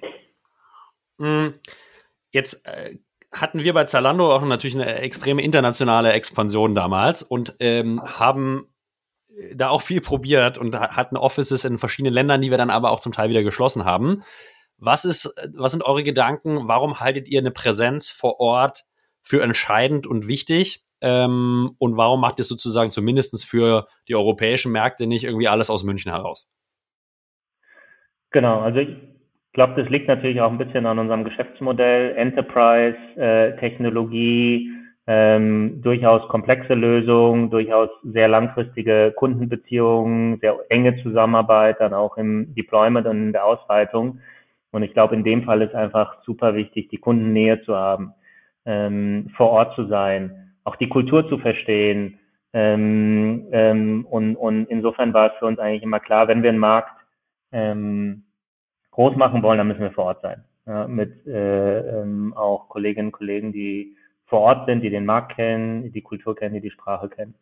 [1.18, 1.56] Mhm.
[2.32, 2.98] Jetzt äh,
[3.32, 8.68] hatten wir bei Zalando auch natürlich eine extreme internationale Expansion damals und ähm, haben
[9.54, 13.00] da auch viel probiert und hatten Offices in verschiedenen Ländern, die wir dann aber auch
[13.00, 14.24] zum Teil wieder geschlossen haben.
[14.78, 16.68] Was ist, was sind eure Gedanken?
[16.68, 18.86] Warum haltet ihr eine Präsenz vor Ort
[19.22, 20.84] für entscheidend und wichtig?
[21.02, 25.84] Ähm, und warum macht ihr sozusagen zumindest für die europäischen Märkte nicht irgendwie alles aus
[25.84, 26.50] München heraus?
[28.32, 28.96] Genau, also ich
[29.54, 34.72] glaube, das liegt natürlich auch ein bisschen an unserem Geschäftsmodell, Enterprise, äh, Technologie,
[35.12, 43.08] ähm, durchaus komplexe Lösungen, durchaus sehr langfristige Kundenbeziehungen, sehr enge Zusammenarbeit, dann auch im Deployment
[43.08, 44.20] und in der Ausweitung.
[44.70, 48.14] Und ich glaube, in dem Fall ist einfach super wichtig, die Kundennähe zu haben,
[48.66, 52.20] ähm, vor Ort zu sein, auch die Kultur zu verstehen.
[52.54, 56.60] Ähm, ähm, und, und insofern war es für uns eigentlich immer klar, wenn wir einen
[56.60, 56.94] Markt
[57.52, 58.26] ähm,
[58.92, 60.44] groß machen wollen, dann müssen wir vor Ort sein.
[60.68, 63.96] Ja, mit äh, ähm, auch Kolleginnen und Kollegen, die
[64.30, 67.34] vor Ort sind, die den Markt kennen, die Kultur kennen, die die Sprache kennen.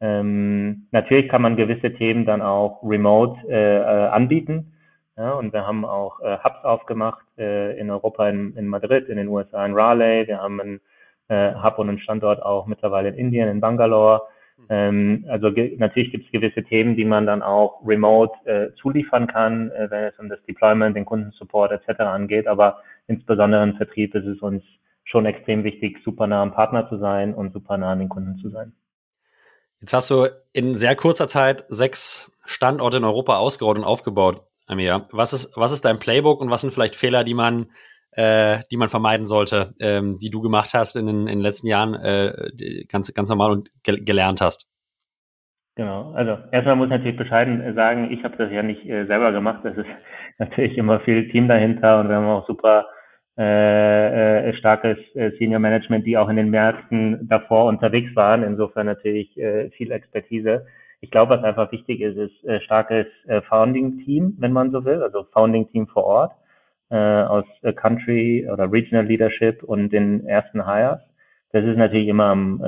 [0.00, 4.72] Ähm, natürlich kann man gewisse Themen dann auch remote äh, anbieten.
[5.16, 9.16] Ja, und wir haben auch äh, Hubs aufgemacht äh, in Europa, in, in Madrid, in
[9.16, 10.28] den USA, in Raleigh.
[10.28, 10.80] Wir haben einen
[11.26, 14.22] äh, Hub und einen Standort auch mittlerweile in Indien, in Bangalore.
[14.68, 19.70] Ähm, also natürlich gibt es gewisse Themen, die man dann auch remote äh, zuliefern kann,
[19.72, 22.00] äh, wenn es um das Deployment, den Kundensupport etc.
[22.00, 22.46] angeht.
[22.46, 22.78] Aber
[23.08, 24.62] insbesondere im Vertrieb ist es uns
[25.08, 28.36] schon extrem wichtig, super nah am Partner zu sein und super nah an den Kunden
[28.38, 28.72] zu sein.
[29.80, 35.06] Jetzt hast du in sehr kurzer Zeit sechs Standorte in Europa ausgerollt und aufgebaut, Amir.
[35.12, 37.70] Was ist, was ist dein Playbook und was sind vielleicht Fehler, die man,
[38.10, 41.94] äh, die man vermeiden sollte, ähm, die du gemacht hast in, in den letzten Jahren,
[41.94, 44.68] äh, ganz, ganz normal und ge gelernt hast?
[45.76, 49.30] Genau, also erstmal muss ich natürlich bescheiden sagen, ich habe das ja nicht äh, selber
[49.30, 49.60] gemacht.
[49.62, 49.86] Das ist
[50.38, 52.86] natürlich immer viel Team dahinter und wir haben auch super
[53.38, 58.42] äh, äh, starkes äh, Senior Management, die auch in den Märkten davor unterwegs waren.
[58.42, 60.66] Insofern natürlich äh, viel Expertise.
[61.00, 65.02] Ich glaube, was einfach wichtig ist, ist äh, starkes äh, Founding-Team, wenn man so will,
[65.02, 66.32] also Founding-Team vor Ort
[66.90, 71.00] äh, aus äh, Country oder Regional Leadership und den ersten Hires.
[71.52, 72.66] Das ist natürlich immer am, äh,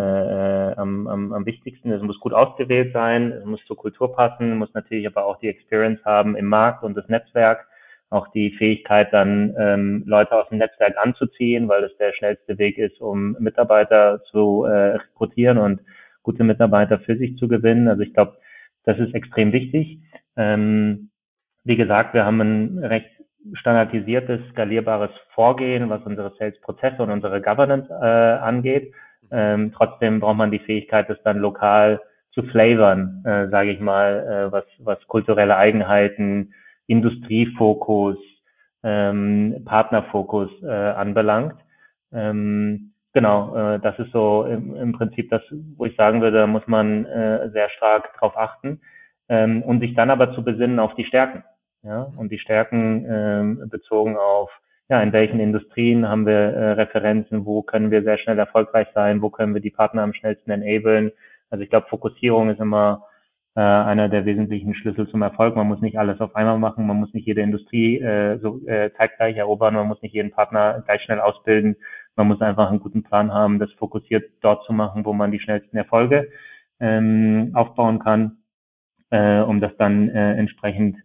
[0.76, 1.90] am, am, am wichtigsten.
[1.90, 5.48] Es muss gut ausgewählt sein, es muss zur Kultur passen, muss natürlich aber auch die
[5.48, 7.66] Experience haben im Markt und das Netzwerk
[8.10, 12.76] auch die Fähigkeit, dann ähm, Leute aus dem Netzwerk anzuziehen, weil das der schnellste Weg
[12.76, 15.80] ist, um Mitarbeiter zu äh, rekrutieren und
[16.22, 17.88] gute Mitarbeiter für sich zu gewinnen.
[17.88, 18.36] Also ich glaube,
[18.84, 20.00] das ist extrem wichtig.
[20.36, 21.10] Ähm,
[21.64, 23.10] wie gesagt, wir haben ein recht
[23.54, 28.92] standardisiertes, skalierbares Vorgehen, was unsere Sales-Prozesse und unsere Governance äh, angeht.
[29.30, 32.00] Ähm, trotzdem braucht man die Fähigkeit, das dann lokal
[32.32, 36.54] zu flavern, äh, sage ich mal, äh, was, was kulturelle Eigenheiten,
[36.90, 38.18] Industriefokus,
[38.82, 41.54] ähm, Partnerfokus äh, anbelangt.
[42.12, 45.42] Ähm, genau, äh, das ist so im, im Prinzip das,
[45.76, 48.80] wo ich sagen würde, da muss man äh, sehr stark drauf achten
[49.28, 51.44] ähm, und sich dann aber zu besinnen auf die Stärken.
[51.82, 54.50] Ja, und die Stärken ähm, bezogen auf
[54.90, 59.22] ja, in welchen Industrien haben wir äh, Referenzen, wo können wir sehr schnell erfolgreich sein,
[59.22, 61.12] wo können wir die Partner am schnellsten enablen.
[61.48, 63.06] Also ich glaube, Fokussierung ist immer
[63.60, 65.54] äh, einer der wesentlichen Schlüssel zum Erfolg.
[65.54, 68.90] Man muss nicht alles auf einmal machen, man muss nicht jede Industrie äh, so äh,
[68.96, 71.76] zeitgleich erobern, man muss nicht jeden Partner gleich schnell ausbilden.
[72.16, 75.40] Man muss einfach einen guten Plan haben, das fokussiert dort zu machen, wo man die
[75.40, 76.30] schnellsten Erfolge
[76.80, 78.38] ähm, aufbauen kann,
[79.10, 80.96] äh, um das dann äh, entsprechend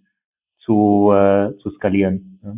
[0.60, 2.39] zu, äh, zu skalieren.
[2.41, 2.53] Ja.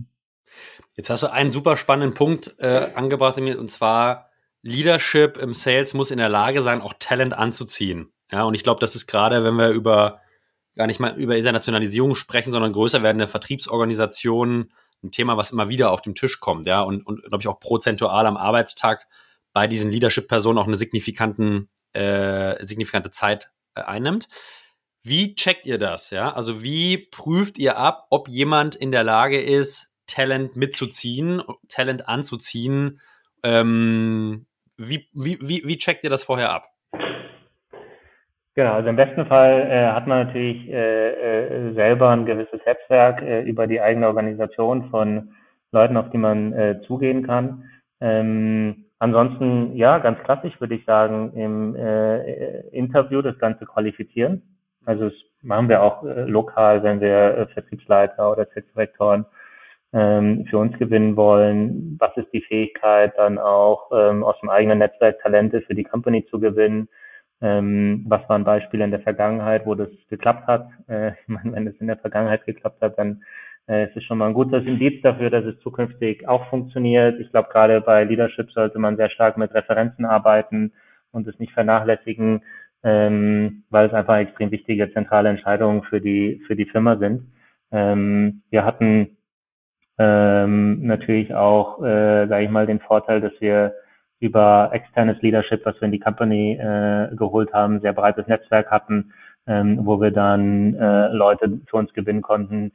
[0.94, 4.30] Jetzt hast du einen super spannenden Punkt äh, angebracht, und zwar
[4.62, 8.12] Leadership im Sales muss in der Lage sein, auch Talent anzuziehen.
[8.32, 10.22] Ja, und ich glaube, das ist gerade, wenn wir über
[10.76, 14.72] gar nicht mal über Internationalisierung sprechen, sondern größer werdende Vertriebsorganisationen
[15.04, 17.60] ein Thema, was immer wieder auf dem Tisch kommt, ja, und, und glaube ich auch
[17.60, 19.08] prozentual am Arbeitstag
[19.54, 24.28] bei diesen Leadership-Personen auch eine signifikanten, äh, signifikante Zeit äh, einnimmt.
[25.04, 26.10] Wie checkt ihr das?
[26.10, 32.08] Ja, also wie prüft ihr ab, ob jemand in der Lage ist, Talent mitzuziehen, Talent
[32.08, 33.00] anzuziehen?
[33.44, 36.77] Ähm, wie, wie, wie, wie checkt ihr das vorher ab?
[38.58, 43.22] Genau, also im besten Fall äh, hat man natürlich äh, äh, selber ein gewisses Netzwerk
[43.22, 45.30] äh, über die eigene Organisation von
[45.72, 47.66] Leuten, auf die man äh, zugehen kann.
[48.02, 54.42] Ähm, ansonsten, ja, ganz klassisch würde ich sagen, im äh, Interview das Ganze qualifizieren.
[54.86, 59.28] Also das machen wir auch äh, lokal, wenn wir äh, Vertriebsleiter oder Sales-Direktoren
[59.94, 61.96] ähm, für uns gewinnen wollen.
[62.00, 66.26] Was ist die Fähigkeit, dann auch ähm, aus dem eigenen Netzwerk Talente für die Company
[66.26, 66.90] zu gewinnen?
[67.42, 70.70] Ähm, was waren Beispiele in der Vergangenheit, wo das geklappt hat?
[70.88, 73.24] Äh, ich meine, wenn es in der Vergangenheit geklappt hat, dann
[73.68, 77.20] äh, ist es schon mal ein gutes Indiz dafür, dass es zukünftig auch funktioniert.
[77.20, 80.74] Ich glaube, gerade bei Leadership sollte man sehr stark mit Referenzen arbeiten
[81.12, 82.44] und es nicht vernachlässigen,
[82.84, 87.32] ähm, weil es einfach extrem wichtige zentrale Entscheidungen für die für die Firma sind.
[87.72, 89.18] Ähm, wir hatten
[90.00, 93.74] ähm, natürlich auch, äh, sage ich mal, den Vorteil, dass wir
[94.20, 99.14] über externes Leadership, was wir in die Company äh, geholt haben, sehr breites Netzwerk hatten,
[99.46, 102.72] ähm, wo wir dann äh, Leute für uns gewinnen konnten,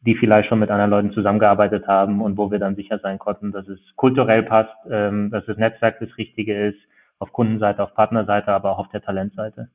[0.00, 3.52] die vielleicht schon mit anderen Leuten zusammengearbeitet haben und wo wir dann sicher sein konnten,
[3.52, 6.78] dass es kulturell passt, ähm, dass das Netzwerk das Richtige ist
[7.18, 9.68] auf Kundenseite, auf Partnerseite, aber auch auf der Talentseite.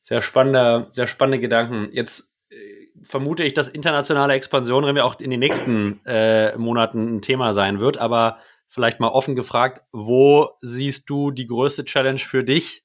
[0.00, 1.88] Sehr spannende, sehr spannende Gedanken.
[1.92, 2.56] Jetzt äh,
[3.02, 7.80] vermute ich, dass internationale Expansion wir auch in den nächsten äh, Monaten ein Thema sein
[7.80, 8.38] wird, aber
[8.68, 12.84] vielleicht mal offen gefragt, wo siehst du die größte Challenge für dich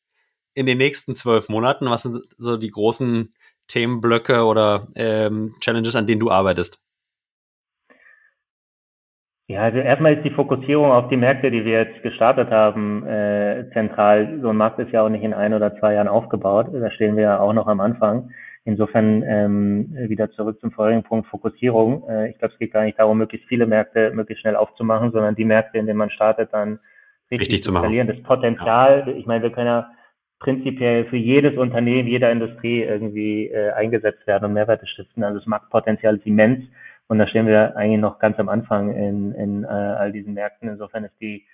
[0.53, 1.89] in den nächsten zwölf Monaten?
[1.89, 3.33] Was sind so die großen
[3.67, 6.83] Themenblöcke oder ähm, Challenges, an denen du arbeitest?
[9.47, 13.69] Ja, also erstmal ist die Fokussierung auf die Märkte, die wir jetzt gestartet haben, äh,
[13.73, 14.39] zentral.
[14.41, 16.67] So ein Markt ist ja auch nicht in ein oder zwei Jahren aufgebaut.
[16.71, 18.31] Da stehen wir ja auch noch am Anfang.
[18.65, 22.07] Insofern ähm, wieder zurück zum vorigen Punkt Fokussierung.
[22.07, 25.35] Äh, ich glaube, es geht gar nicht darum, möglichst viele Märkte möglichst schnell aufzumachen, sondern
[25.35, 26.79] die Märkte, in denen man startet, dann
[27.29, 28.07] richtig, richtig zu machen.
[28.07, 29.13] Das Potenzial, ja.
[29.13, 29.89] ich meine, wir können ja
[30.39, 35.23] prinzipiell für jedes Unternehmen, jeder Industrie irgendwie äh, eingesetzt werden und Mehrwerte stiften.
[35.23, 36.65] Also das Marktpotenzial ist immens
[37.07, 40.69] und da stehen wir eigentlich noch ganz am Anfang in, in äh, all diesen Märkten.
[40.69, 41.45] Insofern ist die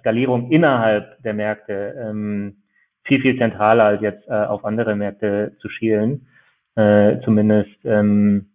[0.00, 2.56] Skalierung innerhalb der Märkte ähm,
[3.04, 6.26] viel, viel zentraler als jetzt äh, auf andere Märkte zu schielen,
[6.76, 8.50] äh, zumindest ähm,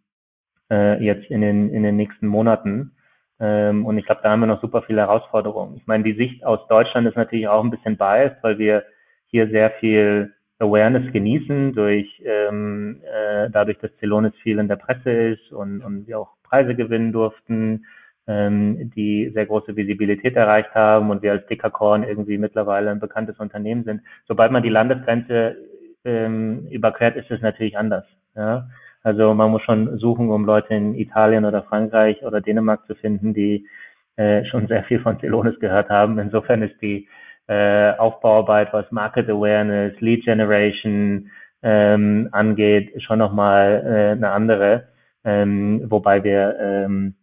[0.71, 2.91] äh, jetzt in den, in den nächsten Monaten.
[3.39, 5.77] Ähm, und ich glaube, da haben wir noch super viele Herausforderungen.
[5.77, 8.83] Ich meine, die Sicht aus Deutschland ist natürlich auch ein bisschen biased, weil wir
[9.25, 15.11] hier sehr viel Awareness genießen durch ähm, äh, dadurch, dass Celonis viel in der Presse
[15.11, 17.85] ist und, und wir auch Preise gewinnen durften,
[18.27, 23.37] ähm, die sehr große Visibilität erreicht haben und wir als Dekakorn irgendwie mittlerweile ein bekanntes
[23.39, 24.01] Unternehmen sind.
[24.27, 25.57] Sobald man die Landesgrenze
[26.05, 28.05] ähm, überquert, ist es natürlich anders.
[28.35, 28.69] Ja?
[29.03, 33.33] Also man muss schon suchen, um Leute in Italien oder Frankreich oder Dänemark zu finden,
[33.33, 33.67] die
[34.15, 36.17] äh, schon sehr viel von Celonis gehört haben.
[36.19, 37.07] Insofern ist die
[37.47, 41.29] äh, Aufbauarbeit, was Market Awareness, Lead Generation
[41.61, 44.87] ähm, angeht, schon nochmal äh, eine andere,
[45.23, 47.15] ähm, wobei wir ähm,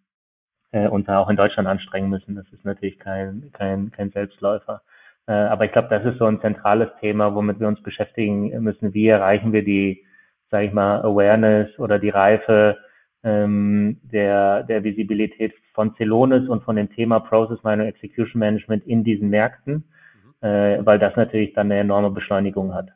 [0.73, 2.35] äh, uns auch in Deutschland anstrengen müssen.
[2.35, 4.83] Das ist natürlich kein, kein, kein Selbstläufer.
[5.27, 8.95] Äh, aber ich glaube, das ist so ein zentrales Thema, womit wir uns beschäftigen müssen.
[8.95, 10.05] Wie erreichen wir die,
[10.51, 12.79] sage ich mal, Awareness oder die Reife
[13.25, 19.05] ähm, der, der Visibilität von Celonis und von dem Thema Process Mining Execution Management in
[19.05, 19.85] diesen Märkten?
[20.43, 22.91] äh, weil das natürlich dann eine enorme Beschleunigung hat.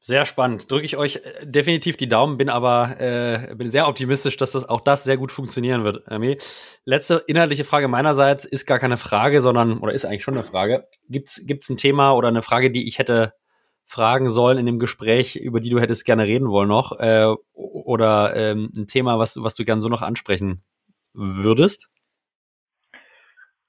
[0.00, 0.70] Sehr spannend.
[0.70, 4.68] Drücke ich euch äh, definitiv die Daumen, bin aber äh, bin sehr optimistisch, dass das
[4.68, 6.10] auch das sehr gut funktionieren wird.
[6.10, 6.38] Ami.
[6.84, 10.86] Letzte inhaltliche Frage meinerseits ist gar keine Frage, sondern oder ist eigentlich schon eine Frage.
[11.08, 13.34] Gibt's gibt's ein Thema oder eine Frage, die ich hätte
[13.86, 18.36] fragen sollen in dem Gespräch, über die du hättest gerne reden wollen noch äh, oder
[18.36, 20.62] ähm, ein Thema, was was du gerne so noch ansprechen
[21.12, 21.90] würdest?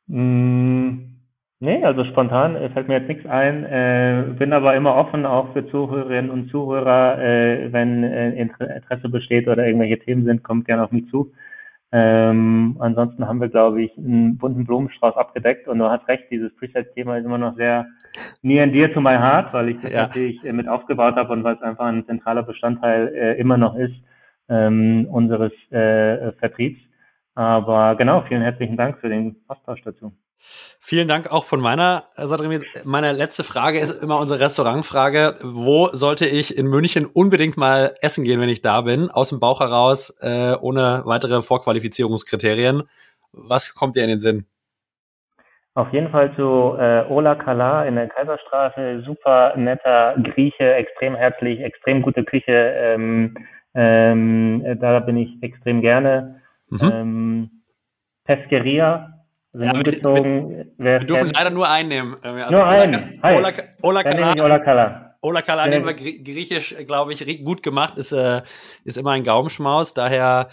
[0.07, 1.18] Mm.
[1.61, 5.51] Nee, also spontan äh, fällt mir jetzt nichts ein, äh, bin aber immer offen auch
[5.51, 10.85] für Zuhörerinnen und Zuhörer, äh, wenn äh, Interesse besteht oder irgendwelche Themen sind, kommt gerne
[10.85, 11.33] auf mich zu.
[11.91, 16.55] Ähm, ansonsten haben wir, glaube ich, einen bunten Blumenstrauß abgedeckt und du hast recht, dieses
[16.55, 17.87] Preset-Thema ist immer noch sehr
[18.41, 20.03] near and dear to my heart, weil ich das ja.
[20.03, 23.75] natürlich äh, mit aufgebaut habe und weil es einfach ein zentraler Bestandteil äh, immer noch
[23.75, 23.95] ist
[24.47, 26.79] ähm, unseres äh, Vertriebs.
[27.35, 30.13] Aber genau, vielen herzlichen Dank für den Austausch dazu.
[30.79, 32.61] Vielen Dank auch von meiner Seite.
[32.85, 35.35] Meine letzte Frage ist immer unsere Restaurantfrage.
[35.41, 39.11] Wo sollte ich in München unbedingt mal essen gehen, wenn ich da bin?
[39.11, 42.83] Aus dem Bauch heraus, äh, ohne weitere Vorqualifizierungskriterien.
[43.31, 44.45] Was kommt dir in den Sinn?
[45.75, 49.03] Auf jeden Fall zu äh, Ola Kala in der Kaiserstraße.
[49.05, 52.51] Super netter Grieche, extrem herzlich, extrem gute Küche.
[52.51, 53.37] Ähm,
[53.75, 56.41] ähm, da bin ich extrem gerne.
[56.69, 56.91] Mhm.
[56.91, 57.51] Ähm,
[58.25, 59.18] Pesqueria
[59.53, 62.17] also ja, wir, wir, dürfen leider nur einnehmen.
[62.21, 63.19] Also nur einen.
[63.23, 64.03] Ola, Ola,
[64.43, 65.15] Ola Kala.
[65.21, 67.97] Ola Kala nehmen wir griechisch, glaube ich, gut gemacht.
[67.97, 68.41] Ist, äh,
[68.85, 69.93] ist immer ein Gaumenschmaus.
[69.93, 70.49] Daher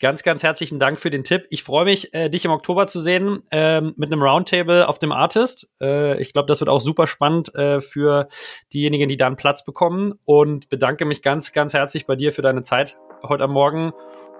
[0.00, 1.46] ganz, ganz herzlichen Dank für den Tipp.
[1.50, 5.12] Ich freue mich, äh, dich im Oktober zu sehen äh, mit einem Roundtable auf dem
[5.12, 5.74] Artist.
[5.80, 8.28] Äh, ich glaube, das wird auch super spannend äh, für
[8.72, 10.14] diejenigen, die da einen Platz bekommen.
[10.24, 13.92] Und bedanke mich ganz, ganz herzlich bei dir für deine Zeit heute am Morgen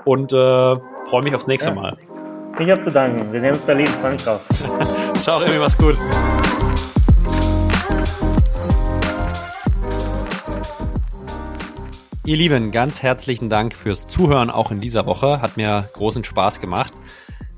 [0.05, 1.77] und äh, freue mich aufs nächste ja.
[1.77, 2.10] Mal.
[2.59, 3.33] Ich habe zu danken.
[3.33, 3.87] Wir sehen uns Berlin.
[3.87, 4.45] Freue mich drauf.
[5.21, 5.97] Ciao, Remy, mach's gut.
[12.25, 15.43] Ihr Lieben, ganz herzlichen Dank fürs Zuhören auch in dieser Woche.
[15.43, 16.93] Hat mir großen Spaß gemacht.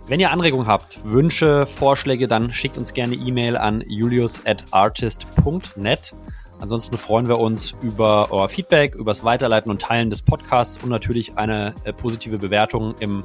[0.06, 6.14] Wenn ihr Anregungen habt, Wünsche, Vorschläge, dann schickt uns gerne E-Mail an julius@artist.net.
[6.60, 11.36] Ansonsten freuen wir uns über euer Feedback, übers Weiterleiten und Teilen des Podcasts und natürlich
[11.36, 13.24] eine äh, positive Bewertung im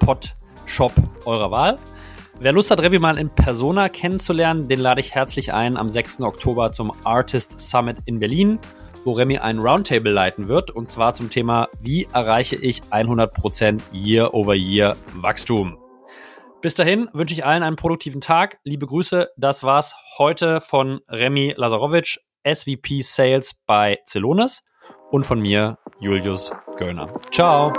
[0.00, 0.36] Pod
[0.66, 0.92] Shop
[1.24, 1.78] eurer Wahl.
[2.40, 6.20] Wer Lust hat, Revi mal in Persona kennenzulernen, den lade ich herzlich ein am 6.
[6.22, 8.58] Oktober zum Artist Summit in Berlin,
[9.04, 14.96] wo Remy ein Roundtable leiten wird und zwar zum Thema, wie erreiche ich 100% Year-over-Year
[15.14, 15.78] Wachstum.
[16.60, 18.58] Bis dahin wünsche ich allen einen produktiven Tag.
[18.64, 19.28] Liebe Grüße.
[19.36, 24.64] Das war's heute von Remy Lazarovic, SVP Sales bei Celonis
[25.10, 27.20] und von mir, Julius Göllner.
[27.30, 27.72] Ciao.